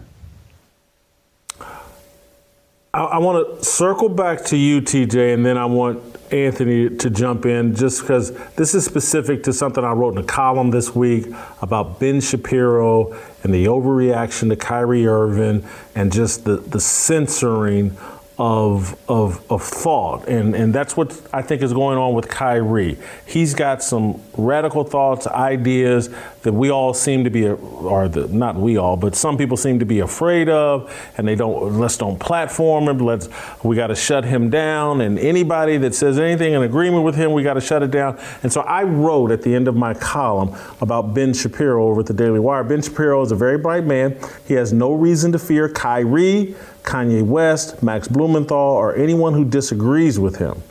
[2.91, 6.01] I, I want to circle back to you, TJ, and then I want
[6.31, 10.27] Anthony to jump in just because this is specific to something I wrote in a
[10.27, 11.27] column this week
[11.61, 17.97] about Ben Shapiro and the overreaction to Kyrie Irving and just the, the censoring
[18.39, 20.25] of, of, of thought.
[20.29, 22.97] And, and that's what I think is going on with Kyrie.
[23.25, 26.09] He's got some radical thoughts, ideas
[26.43, 29.79] that we all seem to be, or the, not we all, but some people seem
[29.79, 33.27] to be afraid of, and they don't, let's don't platform him, let's,
[33.61, 35.01] we got to shut him down.
[35.01, 38.17] And anybody that says anything in agreement with him, we got to shut it down.
[38.41, 42.05] And so I wrote at the end of my column about Ben Shapiro over at
[42.05, 42.63] the Daily Wire.
[42.63, 44.17] Ben Shapiro is a very bright man.
[44.47, 46.55] He has no reason to fear Kyrie.
[46.83, 50.61] Kanye West, Max Blumenthal, or anyone who disagrees with him.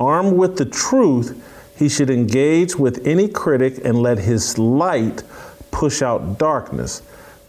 [0.00, 1.40] Armed with the truth,
[1.76, 5.22] he should engage with any critic and let his light
[5.70, 7.02] push out darkness.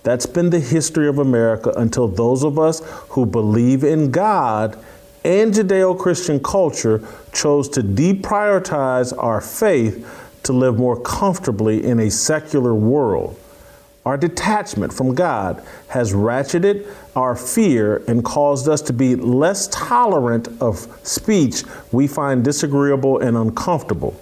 [0.04, 4.78] That's been the history of America until those of us who believe in God
[5.24, 7.02] and Judeo Christian culture
[7.32, 10.06] chose to deprioritize our faith
[10.44, 13.40] to live more comfortably in a secular world.
[14.06, 20.50] Our detachment from God has ratcheted our fear and caused us to be less tolerant
[20.62, 24.20] of speech we find disagreeable and uncomfortable.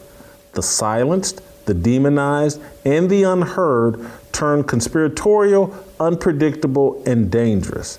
[0.54, 7.98] The silenced, the demonized, and the unheard turn conspiratorial, unpredictable, and dangerous.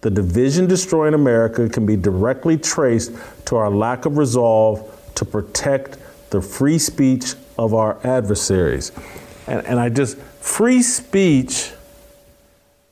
[0.00, 3.12] The division destroying America can be directly traced
[3.46, 5.98] to our lack of resolve to protect
[6.30, 8.92] the free speech of our adversaries.
[9.46, 11.72] And, and I just, free speech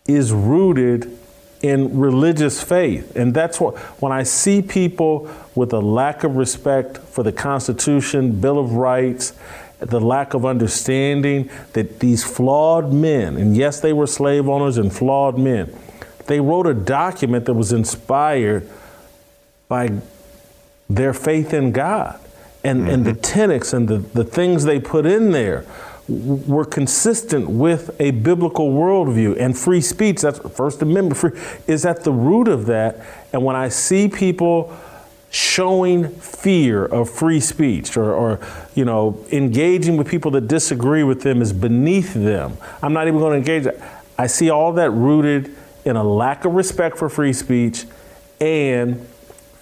[0.07, 1.19] is rooted
[1.63, 3.15] in religious faith.
[3.17, 8.41] And that's what, when I see people with a lack of respect for the Constitution,
[8.41, 9.35] Bill of Rights,
[9.79, 14.93] the lack of understanding that these flawed men, and yes, they were slave owners and
[14.93, 15.75] flawed men,
[16.27, 18.69] they wrote a document that was inspired
[19.69, 19.91] by
[20.89, 22.21] their faith in God
[22.63, 22.91] and, mm-hmm.
[22.91, 25.67] and the tenets and the, the things they put in there
[26.11, 30.23] were consistent with a biblical worldview and free speech.
[30.23, 31.33] That's First Amendment free
[31.67, 33.01] is at the root of that.
[33.33, 34.77] And when I see people
[35.31, 38.41] showing fear of free speech or, or,
[38.75, 43.21] you know engaging with people that disagree with them is beneath them i'm not even
[43.21, 43.73] going to engage
[44.19, 45.55] i see all that rooted
[45.85, 47.85] in a lack of respect for free speech
[48.41, 49.01] and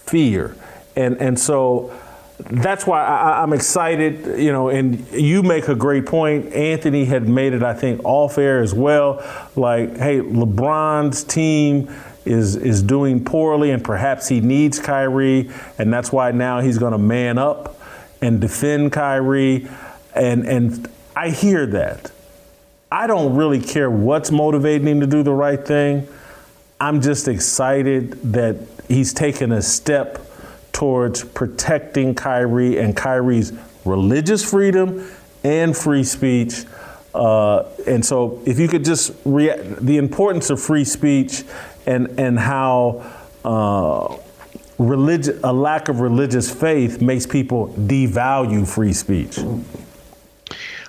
[0.07, 0.57] fear
[0.97, 1.93] and and so
[2.39, 6.53] that's why I, am excited, you know, and you make a great point.
[6.53, 9.17] Anthony had made it, I think, off air as well.
[9.57, 11.93] Like, hey, LeBron's team
[12.25, 16.93] is is doing poorly, and perhaps he needs Kyrie, and that's why now he's going
[16.93, 17.81] to man up
[18.21, 19.69] and defend Kyrie.
[20.15, 22.13] And and I hear that.
[22.91, 26.07] I don't really care what's motivating him to do the right thing.
[26.81, 30.25] I'm just excited that he's taken a step
[30.79, 33.53] towards protecting Kyrie and Kyrie's
[33.85, 35.11] religious freedom
[35.43, 36.67] and free speech.
[37.13, 41.43] Uh, and so, if you could just react, the importance of free speech
[41.87, 43.05] and and how
[43.45, 44.17] uh,
[44.79, 49.37] a lack of religious faith makes people devalue free speech.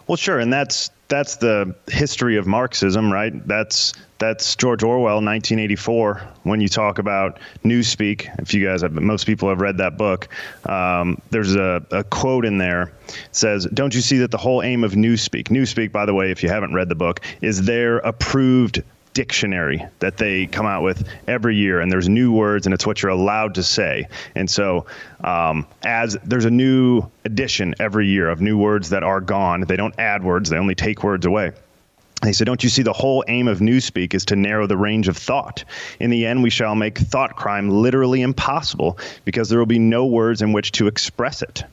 [0.06, 3.34] Well, sure, and that's that's the history of Marxism, right?
[3.47, 6.22] That's that's George Orwell, 1984.
[6.43, 10.28] When you talk about newspeak, if you guys have, most people have read that book,
[10.68, 12.93] um, there's a, a, quote in there
[13.32, 16.43] says, "Don't you see that the whole aim of newspeak, newspeak, by the way, if
[16.43, 18.84] you haven't read the book, is their approved
[19.14, 23.01] dictionary that they come out with every year, and there's new words, and it's what
[23.01, 24.07] you're allowed to say.
[24.36, 24.86] And so,
[25.24, 29.76] um, as there's a new edition every year of new words that are gone, they
[29.76, 31.51] don't add words; they only take words away.
[32.26, 35.07] He said, Don't you see the whole aim of Newspeak is to narrow the range
[35.07, 35.64] of thought?
[35.99, 40.05] In the end, we shall make thought crime literally impossible because there will be no
[40.05, 41.64] words in which to express it.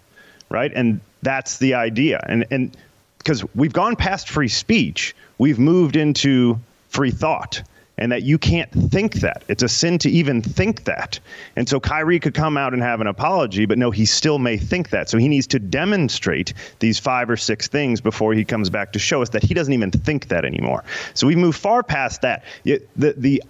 [0.49, 0.71] Right?
[0.73, 2.25] And that's the idea.
[2.29, 2.77] And, and
[3.19, 7.63] because we've gone past free speech, we've moved into free thought
[7.99, 9.43] and that you can't think that.
[9.49, 11.19] It's a sin to even think that.
[11.57, 14.59] And so Kyrie could come out and have an apology, but no, he still may
[14.59, 15.09] think that.
[15.09, 18.99] So he needs to demonstrate these five or six things before he comes back to
[18.99, 20.85] show us that he doesn't even think that anymore.
[21.15, 22.45] So we move far past that.
[22.65, 23.43] The, the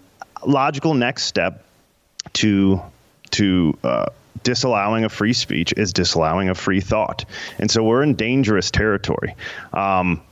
[0.44, 1.64] logical next step
[2.34, 2.80] to
[3.32, 4.06] to uh,
[4.44, 7.24] disallowing a free speech is disallowing a free thought.
[7.58, 9.34] And so we're in dangerous territory.
[9.72, 10.22] Um,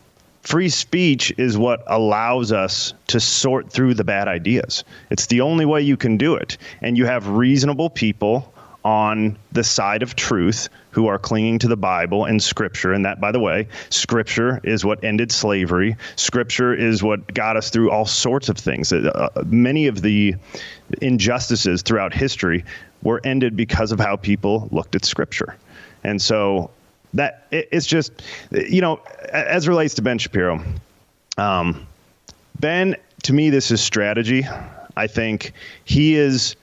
[0.44, 4.84] free speech is what allows us to sort through the bad ideas.
[5.10, 6.58] It's the only way you can do it.
[6.82, 8.52] And you have reasonable people
[8.84, 12.92] on the side of truth who are clinging to the Bible and Scripture.
[12.92, 15.96] And that, by the way, Scripture is what ended slavery.
[16.16, 18.92] Scripture is what got us through all sorts of things.
[18.92, 20.34] Uh, many of the
[21.00, 22.64] injustices throughout history
[23.02, 25.56] were ended because of how people looked at Scripture.
[26.04, 26.70] And so
[27.14, 28.12] that it, it's just,
[28.50, 29.00] you know,
[29.32, 30.62] as relates to Ben Shapiro,
[31.38, 31.86] um,
[32.60, 34.46] Ben, to me, this is strategy.
[34.96, 35.52] I think
[35.84, 36.56] he is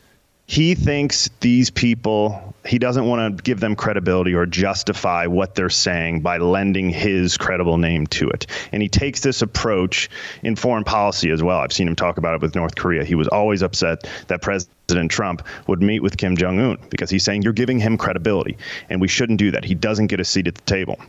[0.51, 5.69] he thinks these people he doesn't want to give them credibility or justify what they're
[5.69, 8.45] saying by lending his credible name to it.
[8.73, 10.09] And he takes this approach
[10.43, 11.59] in foreign policy as well.
[11.59, 13.05] I've seen him talk about it with north korea.
[13.05, 17.43] He was always upset that president trump would meet with kim jong-un because he's saying
[17.43, 18.57] you're giving him credibility
[18.89, 19.63] and we shouldn't do that.
[19.63, 20.99] He doesn't get a seat at the table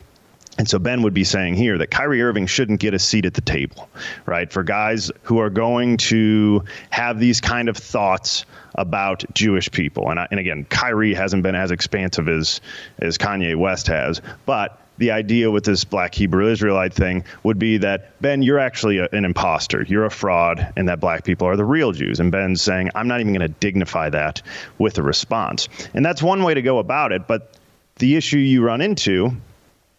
[0.59, 3.34] and so Ben would be saying here that Kyrie Irving shouldn't get a seat at
[3.34, 3.88] the table,
[4.26, 4.53] right?
[4.53, 8.44] For guys who are going to have these kind of thoughts
[8.74, 10.11] about Jewish people.
[10.11, 12.61] And, I, and again, Kyrie hasn't been as expansive as,
[12.98, 17.78] as Kanye West has, but the idea with this black Hebrew Israelite thing would be
[17.78, 19.82] that Ben, you're actually a, an imposter.
[19.88, 22.20] You're a fraud, and that black people are the real Jews.
[22.20, 24.42] And Ben's saying, I'm not even going to dignify that
[24.78, 25.68] with a response.
[25.94, 27.26] And that's one way to go about it.
[27.26, 27.57] But
[27.96, 29.34] the issue you run into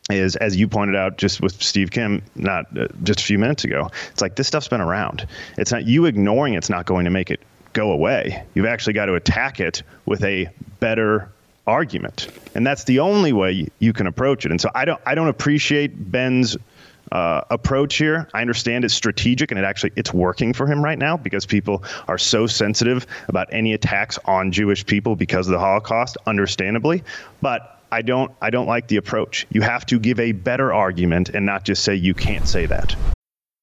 [0.09, 3.63] is as you pointed out just with Steve Kim not uh, just a few minutes
[3.63, 5.25] ago it's like this stuff's been around
[5.57, 7.39] it's not you ignoring it's not going to make it
[7.71, 10.49] go away you've actually got to attack it with a
[10.79, 11.29] better
[11.65, 15.15] argument and that's the only way you can approach it and so I don't I
[15.15, 16.57] don't appreciate Ben's
[17.11, 18.27] uh, approach here.
[18.33, 21.83] I understand it's strategic and it actually it's working for him right now because people
[22.07, 27.03] are so sensitive about any attacks on Jewish people because of the Holocaust, understandably.
[27.41, 29.45] But I don't I don't like the approach.
[29.51, 32.95] You have to give a better argument and not just say you can't say that.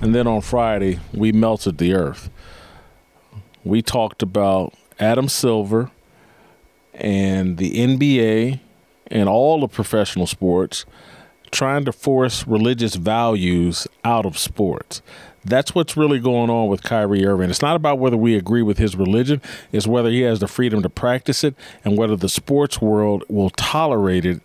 [0.00, 2.30] And then on Friday, we melted the earth.
[3.64, 5.90] We talked about Adam Silver
[6.92, 8.60] and the NBA
[9.08, 10.84] and all the professional sports
[11.50, 15.02] trying to force religious values out of sports.
[15.44, 17.50] That's what's really going on with Kyrie Irving.
[17.50, 19.40] It's not about whether we agree with his religion,
[19.70, 23.50] it's whether he has the freedom to practice it and whether the sports world will
[23.50, 24.40] tolerate it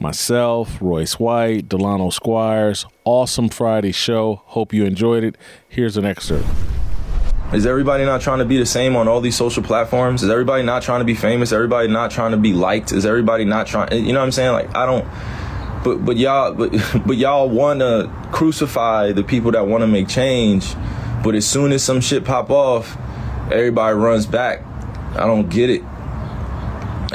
[0.00, 2.86] myself, Royce White, Delano Squires.
[3.06, 4.40] Awesome Friday show.
[4.46, 5.36] Hope you enjoyed it.
[5.68, 6.46] Here's an excerpt.
[7.52, 10.22] Is everybody not trying to be the same on all these social platforms?
[10.22, 11.52] Is everybody not trying to be famous?
[11.52, 12.92] Everybody not trying to be liked?
[12.92, 14.06] Is everybody not trying?
[14.06, 14.52] You know what I'm saying?
[14.52, 15.04] Like I don't.
[15.84, 16.72] But but y'all but
[17.06, 20.74] but y'all want to crucify the people that want to make change.
[21.22, 22.96] But as soon as some shit pop off,
[23.52, 24.62] everybody runs back.
[25.14, 25.82] I don't get it.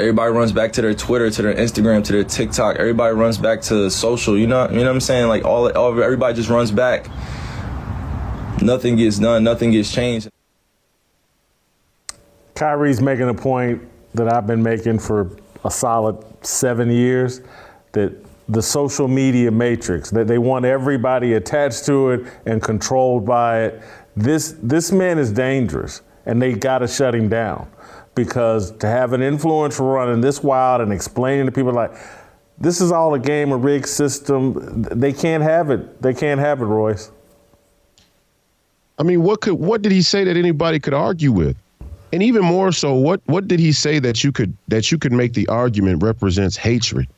[0.00, 2.76] Everybody runs back to their Twitter, to their Instagram, to their TikTok.
[2.76, 4.38] Everybody runs back to social.
[4.38, 5.28] You know, you know what I'm saying?
[5.28, 7.06] Like all, all everybody just runs back.
[8.62, 9.44] Nothing gets done.
[9.44, 10.30] Nothing gets changed.
[12.54, 13.82] Kyrie's making a point
[14.14, 17.42] that I've been making for a solid seven years
[17.92, 18.12] that
[18.48, 23.82] the social media matrix that they want everybody attached to it and controlled by it.
[24.16, 27.68] This this man is dangerous, and they got to shut him down
[28.14, 31.92] because to have an influencer running this wild and explaining to people like
[32.58, 34.82] this is all a game, a rigged system.
[34.82, 36.02] They can't have it.
[36.02, 37.10] They can't have it, Royce.
[38.98, 41.56] I mean, what could what did he say that anybody could argue with?
[42.12, 45.12] And even more so, what what did he say that you could that you could
[45.12, 47.08] make the argument represents hatred?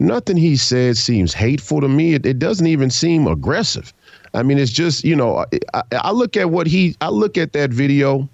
[0.00, 2.14] Nothing he said seems hateful to me.
[2.14, 3.94] It, it doesn't even seem aggressive.
[4.34, 7.54] I mean, it's just you know, I, I look at what he I look at
[7.54, 8.28] that video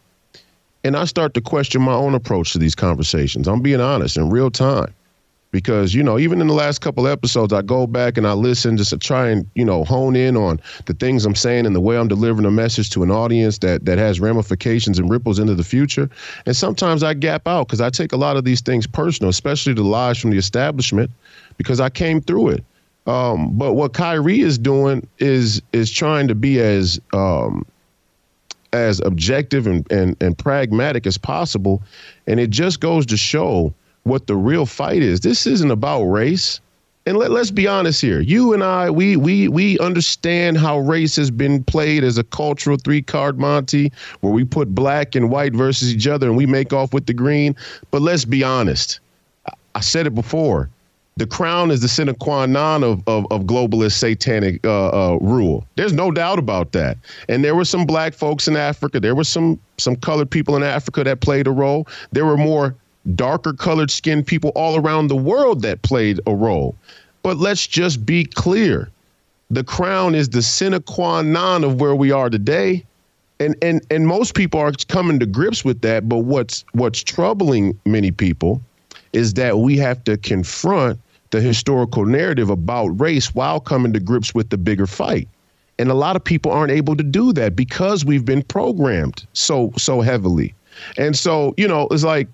[0.84, 3.48] and I start to question my own approach to these conversations.
[3.48, 4.94] I'm being honest in real time.
[5.52, 8.76] Because, you know, even in the last couple episodes, I go back and I listen
[8.76, 11.80] just to try and, you know, hone in on the things I'm saying and the
[11.80, 15.56] way I'm delivering a message to an audience that that has ramifications and ripples into
[15.56, 16.08] the future.
[16.46, 19.72] And sometimes I gap out because I take a lot of these things personal, especially
[19.72, 21.10] the lies from the establishment,
[21.56, 22.64] because I came through it.
[23.08, 27.66] Um, but what Kyrie is doing is is trying to be as um,
[28.72, 31.82] as objective and, and, and pragmatic as possible.
[32.26, 33.72] And it just goes to show
[34.04, 35.20] what the real fight is.
[35.20, 36.60] This isn't about race.
[37.06, 38.20] And let, let's be honest here.
[38.20, 42.76] You and I, we we we understand how race has been played as a cultural
[42.76, 43.90] three card Monty,
[44.20, 47.14] where we put black and white versus each other and we make off with the
[47.14, 47.56] green.
[47.90, 49.00] But let's be honest.
[49.46, 50.68] I- I said it before.
[51.16, 55.66] The crown is the sine qua non of, of, of globalist satanic uh, uh, rule.
[55.76, 56.96] There's no doubt about that.
[57.28, 59.00] And there were some black folks in Africa.
[59.00, 61.86] There were some some colored people in Africa that played a role.
[62.12, 62.74] There were more
[63.16, 66.76] darker colored skinned people all around the world that played a role.
[67.22, 68.90] But let's just be clear.
[69.50, 72.84] The crown is the sine qua non of where we are today.
[73.40, 76.08] And and and most people are coming to grips with that.
[76.08, 78.62] But what's what's troubling many people
[79.12, 80.98] is that we have to confront
[81.30, 85.28] the historical narrative about race while coming to grips with the bigger fight.
[85.78, 89.72] And a lot of people aren't able to do that because we've been programmed so
[89.76, 90.54] so heavily.
[90.98, 92.28] And so, you know, it's like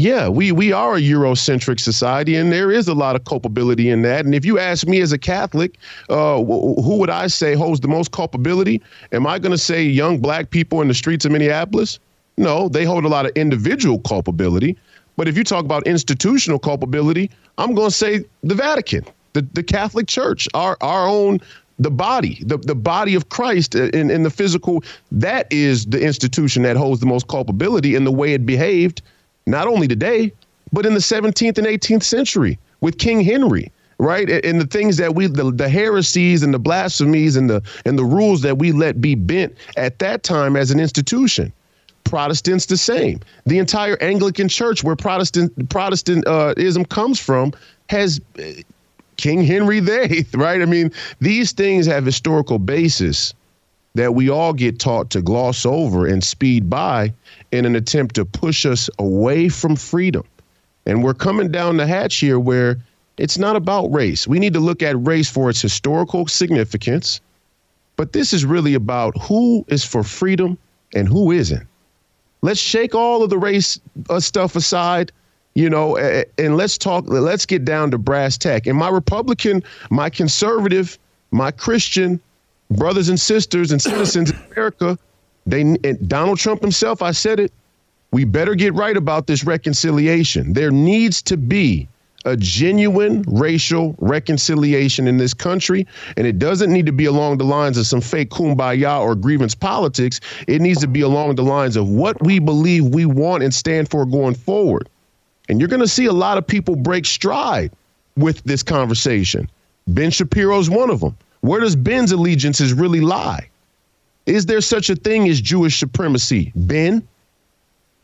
[0.00, 4.00] yeah, we we are a Eurocentric society, and there is a lot of culpability in
[4.02, 4.24] that.
[4.24, 5.76] And if you ask me as a Catholic,
[6.08, 8.80] uh, wh- who would I say holds the most culpability?
[9.12, 11.98] Am I going to say young black people in the streets of Minneapolis?
[12.38, 14.76] No, they hold a lot of individual culpability.
[15.20, 19.04] But if you talk about institutional culpability, I'm going to say the Vatican,
[19.34, 21.40] the, the Catholic Church, our our own
[21.78, 26.62] the body, the, the body of Christ in, in the physical, that is the institution
[26.62, 29.02] that holds the most culpability in the way it behaved
[29.44, 30.32] not only today,
[30.72, 34.30] but in the 17th and 18th century with King Henry, right?
[34.30, 38.06] And the things that we, the, the heresies and the blasphemies and the and the
[38.06, 41.52] rules that we let be bent at that time as an institution.
[42.10, 43.20] Protestants the same.
[43.46, 47.52] The entire Anglican Church, where Protestant Protestantism comes from,
[47.88, 48.42] has uh,
[49.16, 50.60] King Henry VIII, right?
[50.60, 50.90] I mean,
[51.20, 53.32] these things have historical basis
[53.94, 57.12] that we all get taught to gloss over and speed by
[57.52, 60.24] in an attempt to push us away from freedom.
[60.86, 62.76] And we're coming down the hatch here where
[63.18, 64.26] it's not about race.
[64.26, 67.20] We need to look at race for its historical significance,
[67.96, 70.58] but this is really about who is for freedom
[70.92, 71.66] and who isn't.
[72.42, 73.78] Let's shake all of the race
[74.08, 75.12] uh, stuff aside,
[75.54, 75.96] you know,
[76.38, 78.66] and let's talk, let's get down to brass tack.
[78.66, 80.98] And my Republican, my conservative,
[81.30, 82.20] my Christian,
[82.70, 84.98] brothers and sisters and citizens in America,
[85.46, 87.52] they and Donald Trump himself, I said it,
[88.12, 90.52] we better get right about this reconciliation.
[90.52, 91.88] There needs to be
[92.24, 97.44] a genuine racial reconciliation in this country, and it doesn't need to be along the
[97.44, 100.20] lines of some fake kumbaya or grievance politics.
[100.46, 103.90] It needs to be along the lines of what we believe we want and stand
[103.90, 104.88] for going forward.
[105.48, 107.72] And you're going to see a lot of people break stride
[108.16, 109.50] with this conversation.
[109.88, 111.16] Ben Shapiro's one of them.
[111.40, 113.48] Where does Ben's allegiances really lie?
[114.26, 116.52] Is there such a thing as Jewish supremacy?
[116.54, 117.06] Ben,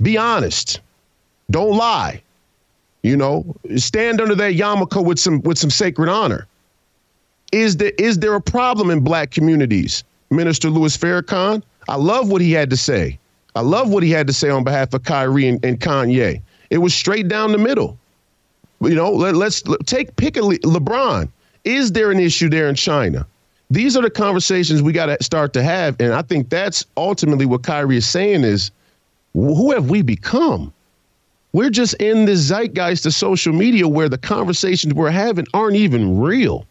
[0.01, 0.81] be honest.
[1.51, 2.23] Don't lie.
[3.07, 6.49] You know, stand under that yarmulke with some with some sacred honor.
[7.53, 10.03] Is there is there a problem in black communities?
[10.31, 13.17] Minister Louis Farrakhan, I love what he had to say.
[13.55, 16.43] I love what he had to say on behalf of Kyrie and, and Kanye.
[16.71, 17.97] It was straight down the middle.
[18.81, 21.29] You know, let, us take pick a Le, LeBron.
[21.63, 23.25] Is there an issue there in China?
[23.71, 27.47] These are the conversations we got to start to have, and I think that's ultimately
[27.47, 28.73] what Kyrie is saying is,
[29.33, 30.73] who have we become?
[31.57, 36.21] We're just in this zeitgeist of social media where the conversations we're having aren't even
[36.21, 36.67] real.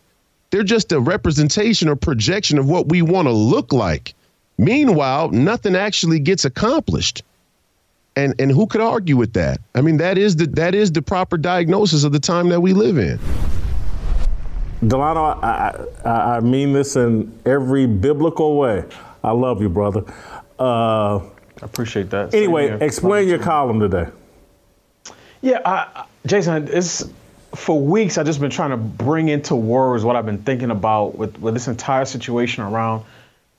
[0.51, 4.13] They're just a representation or projection of what we want to look like.
[4.59, 7.23] Meanwhile, nothing actually gets accomplished.
[8.15, 9.59] And and who could argue with that?
[9.73, 12.73] I mean, that is the that is the proper diagnosis of the time that we
[12.73, 13.19] live in.
[14.87, 18.85] Delano, I, I, I mean this in every biblical way.
[19.23, 20.03] I love you, brother.
[20.59, 21.23] Uh, I
[21.63, 22.35] appreciate that.
[22.35, 24.11] Anyway, explain your column today.
[25.45, 27.07] Yeah, I, Jason, it's
[27.53, 31.19] for weeks I've just been trying to bring into words what I've been thinking about
[31.19, 33.05] with, with this entire situation around,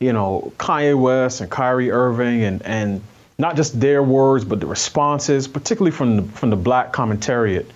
[0.01, 3.03] you know, Kanye West and Kyrie Irving and and
[3.39, 7.67] not just their words, but the responses, particularly from the, from the black commentariat,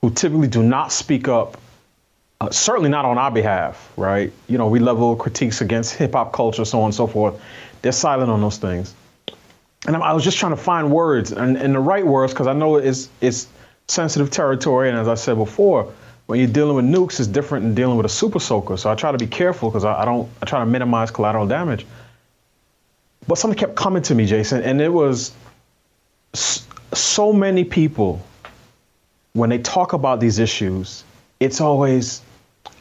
[0.00, 1.60] who typically do not speak up,
[2.40, 4.32] uh, certainly not on our behalf, right?
[4.48, 7.38] You know, we level critiques against hip hop culture, so on and so forth.
[7.82, 8.94] They're silent on those things.
[9.86, 12.54] And I was just trying to find words and, and the right words because I
[12.54, 13.46] know it's it's
[13.88, 14.88] sensitive territory.
[14.88, 15.92] And as I said before,
[16.26, 18.76] when you're dealing with nukes, it's different than dealing with a super soaker.
[18.76, 21.46] So I try to be careful because I, I don't I try to minimize collateral
[21.46, 21.86] damage.
[23.26, 25.32] But something kept coming to me, Jason, and it was
[26.34, 28.22] so many people
[29.32, 31.04] when they talk about these issues,
[31.40, 32.22] it's always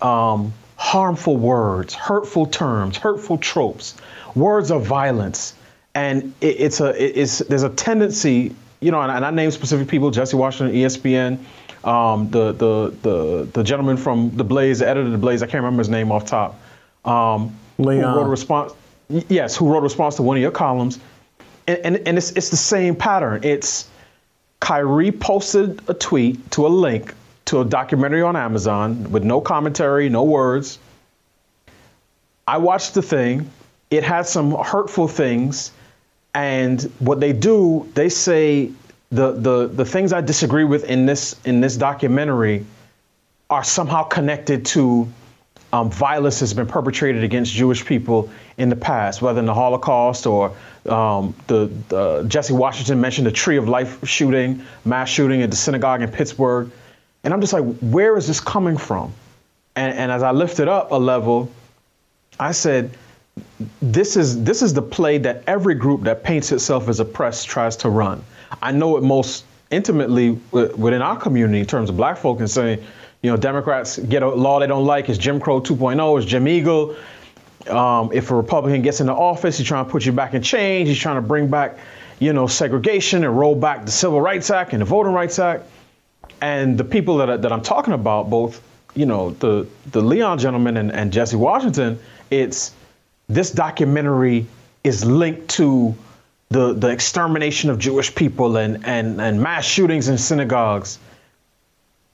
[0.01, 3.95] um, harmful words, hurtful terms, hurtful tropes,
[4.35, 5.53] words of violence,
[5.93, 9.87] and it, it's a it's there's a tendency you know, and, and I named specific
[9.87, 11.39] people: Jesse Washington, ESPN,
[11.83, 15.41] um, the the the the gentleman from the Blaze, the editor of the Blaze.
[15.41, 16.59] I can't remember his name off top.
[17.05, 18.13] Um, Leon.
[18.13, 18.73] Who wrote a response?
[19.09, 20.99] Yes, who wrote a response to one of your columns,
[21.67, 23.43] and and, and it's it's the same pattern.
[23.43, 23.89] It's
[24.59, 27.13] Kyrie posted a tweet to a link
[27.47, 30.79] to a documentary on Amazon with no commentary, no words.
[32.45, 33.49] I watched the thing.
[33.89, 35.71] It had some hurtful things,
[36.37, 38.71] and what they do, they say
[39.09, 42.63] the the the things I disagree with in this in this documentary
[43.49, 45.11] are somehow connected to
[45.73, 50.27] um, violence that's been perpetrated against Jewish people in the past, whether in the Holocaust
[50.27, 50.55] or
[50.87, 55.57] um, the, the Jesse Washington mentioned the Tree of Life shooting, mass shooting at the
[55.57, 56.69] synagogue in Pittsburgh,
[57.23, 59.11] and I'm just like, where is this coming from?
[59.75, 61.49] And, and as I lifted up a level,
[62.39, 62.91] I said,
[63.81, 67.75] this is this is the play that every group that paints itself as oppressed tries
[67.77, 68.23] to run.
[68.61, 72.83] I know it most intimately within our community in terms of black folk and saying,
[73.21, 76.47] you know, Democrats get a law they don't like, it's Jim Crow 2.0, it's Jim
[76.47, 76.95] Eagle.
[77.69, 80.87] Um, if a Republican gets into office, he's trying to put you back in change.
[80.87, 81.77] He's trying to bring back,
[82.19, 85.65] you know, segregation and roll back the Civil Rights Act and the Voting Rights Act.
[86.41, 88.61] And the people that, I- that I'm talking about, both,
[88.95, 91.99] you know, the the Leon gentleman and, and Jesse Washington,
[92.31, 92.71] it's
[93.29, 94.47] this documentary
[94.83, 95.95] is linked to
[96.49, 100.99] the the extermination of Jewish people and and and mass shootings in synagogues.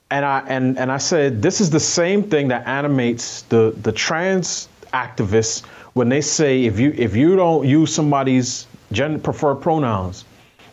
[0.09, 3.91] And I and and I said this is the same thing that animates the the
[3.91, 5.63] trans activists
[5.93, 10.25] when they say if you if you don't use somebody's gender preferred pronouns,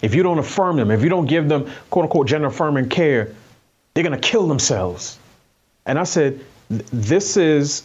[0.03, 3.35] if you don't affirm them, if you don't give them quote unquote gender affirming care,
[3.93, 5.19] they're gonna kill themselves.
[5.85, 7.83] And I said, this is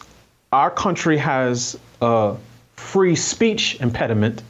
[0.56, 2.34] our country has a
[2.76, 4.42] free speech impediment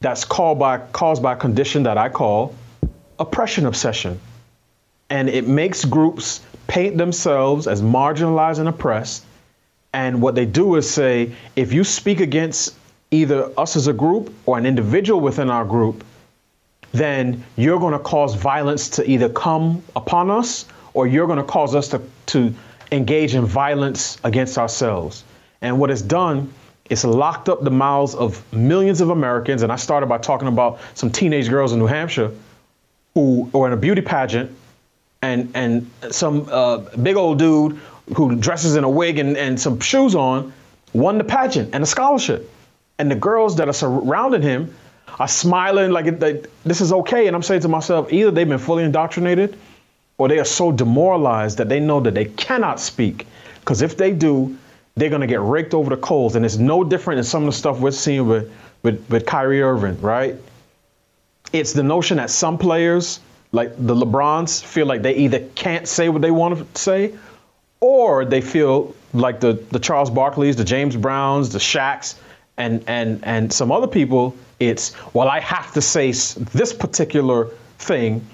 [0.00, 2.56] that's called by caused by a condition that I call
[3.20, 4.18] oppression obsession.
[5.10, 9.24] And it makes groups paint themselves as marginalized and oppressed.
[9.92, 12.74] And what they do is say, if you speak against
[13.12, 16.04] either us as a group or an individual within our group,
[16.90, 21.50] then you're going to cause violence to either come upon us or you're going to
[21.58, 22.52] cause us to, to
[22.90, 25.24] engage in violence against ourselves.
[25.60, 26.52] And what it's done
[26.90, 29.62] is locked up the mouths of millions of Americans.
[29.62, 32.32] And I started by talking about some teenage girls in New Hampshire
[33.14, 34.56] who are in a beauty pageant
[35.22, 37.78] and and some uh, big old dude
[38.16, 40.52] who dresses in a wig and, and some shoes on
[40.92, 42.50] won the pageant and a scholarship.
[42.98, 44.74] And the girls that are surrounding him
[45.18, 46.20] are smiling like
[46.64, 47.26] this is okay.
[47.26, 49.58] And I'm saying to myself, either they've been fully indoctrinated
[50.16, 53.26] or they are so demoralized that they know that they cannot speak.
[53.60, 54.56] Because if they do,
[54.98, 56.36] they're going to get raked over the coals.
[56.36, 58.52] And it's no different than some of the stuff we're seeing with,
[58.82, 60.36] with, with Kyrie Irving, right?
[61.52, 63.20] It's the notion that some players,
[63.52, 67.14] like the LeBrons, feel like they either can't say what they want to say
[67.80, 72.16] or they feel like the, the Charles Barkleys, the James Browns, the Shaqs,
[72.56, 77.46] and, and, and some other people, it's, well, I have to say this particular
[77.78, 78.26] thing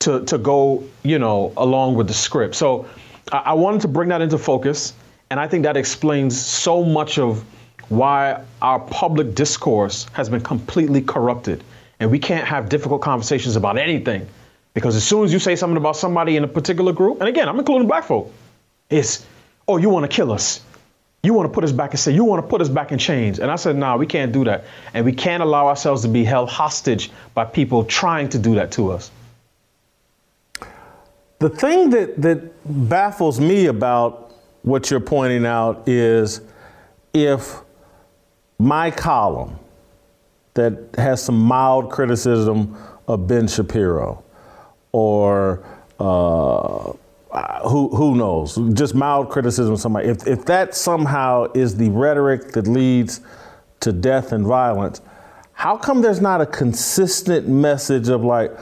[0.00, 2.54] to, to go, you know, along with the script.
[2.54, 2.88] So
[3.30, 4.94] I, I wanted to bring that into focus.
[5.30, 7.44] And I think that explains so much of
[7.88, 11.64] why our public discourse has been completely corrupted.
[12.00, 14.26] And we can't have difficult conversations about anything.
[14.74, 17.48] Because as soon as you say something about somebody in a particular group, and again,
[17.48, 18.32] I'm including black folk,
[18.90, 19.26] it's,
[19.66, 20.62] oh, you want to kill us.
[21.22, 22.98] You want to put us back and say, you want to put us back in
[22.98, 23.40] chains.
[23.40, 24.64] And I said, nah, we can't do that.
[24.94, 28.70] And we can't allow ourselves to be held hostage by people trying to do that
[28.72, 29.10] to us.
[31.40, 34.27] The thing that, that baffles me about
[34.62, 36.40] what you're pointing out is
[37.14, 37.60] if
[38.58, 39.58] my column
[40.54, 42.76] that has some mild criticism
[43.06, 44.22] of Ben Shapiro
[44.92, 45.64] or
[46.00, 46.92] uh,
[47.68, 52.52] who, who knows, just mild criticism of somebody, if, if that somehow is the rhetoric
[52.52, 53.20] that leads
[53.80, 55.00] to death and violence,
[55.52, 58.52] how come there's not a consistent message of like,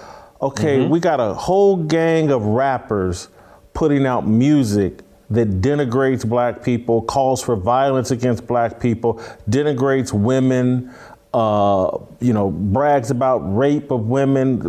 [0.42, 3.28] okay, we got a whole gang of rappers
[3.72, 5.00] putting out music
[5.30, 9.14] that denigrates black people, calls for violence against black people,
[9.50, 10.92] denigrates women,
[11.34, 14.60] uh, you know, brags about rape of women.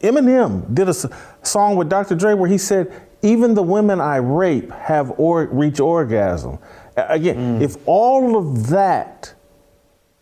[0.00, 0.94] Eminem did a
[1.42, 2.14] song with Dr.
[2.14, 6.58] Dre where he said, even the women I rape have or reach orgasm.
[6.96, 9.32] Again, if all of that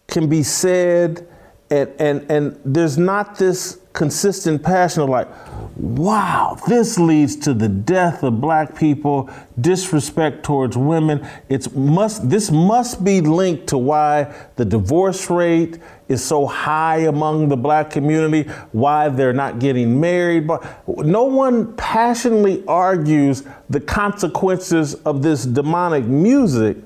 [0.07, 1.27] can be said
[1.71, 5.29] and, and, and there's not this consistent passion of like,
[5.77, 9.31] wow, this leads to the death of black people,
[9.61, 11.27] disrespect towards women.
[11.49, 17.49] It's must this must be linked to why the divorce rate is so high among
[17.49, 20.47] the black community, why they're not getting married.
[20.47, 26.77] But no one passionately argues the consequences of this demonic music.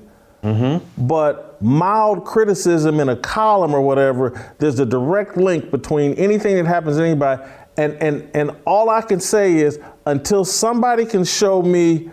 [0.43, 1.07] Mm-hmm.
[1.07, 6.67] But mild criticism in a column or whatever, there's a direct link between anything that
[6.67, 7.41] happens to anybody.
[7.77, 12.11] And, and, and all I can say is until somebody can show me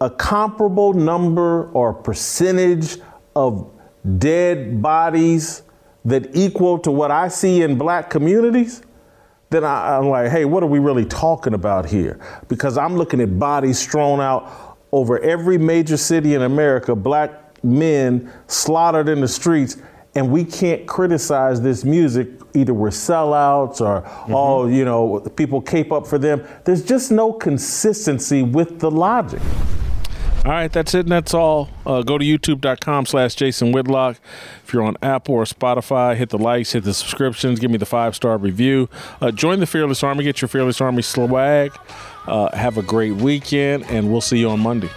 [0.00, 2.96] a comparable number or percentage
[3.34, 3.70] of
[4.18, 5.62] dead bodies
[6.06, 8.82] that equal to what I see in black communities,
[9.50, 12.18] then I, I'm like, hey, what are we really talking about here?
[12.48, 18.32] Because I'm looking at bodies strewn out over every major city in America, black men
[18.46, 19.76] slaughtered in the streets,
[20.14, 22.28] and we can't criticize this music.
[22.54, 24.02] Either we're sellouts or,
[24.32, 26.46] oh, you know, people cape up for them.
[26.64, 29.42] There's just no consistency with the logic.
[30.46, 31.68] All right, that's it and that's all.
[31.84, 34.16] Uh, go to youtube.com slash Jason Whitlock.
[34.62, 37.84] If you're on Apple or Spotify, hit the likes, hit the subscriptions, give me the
[37.84, 38.88] five star review.
[39.20, 41.72] Uh, join the Fearless Army, get your Fearless Army swag.
[42.28, 44.90] Uh, have a great weekend, and we'll see you on Monday.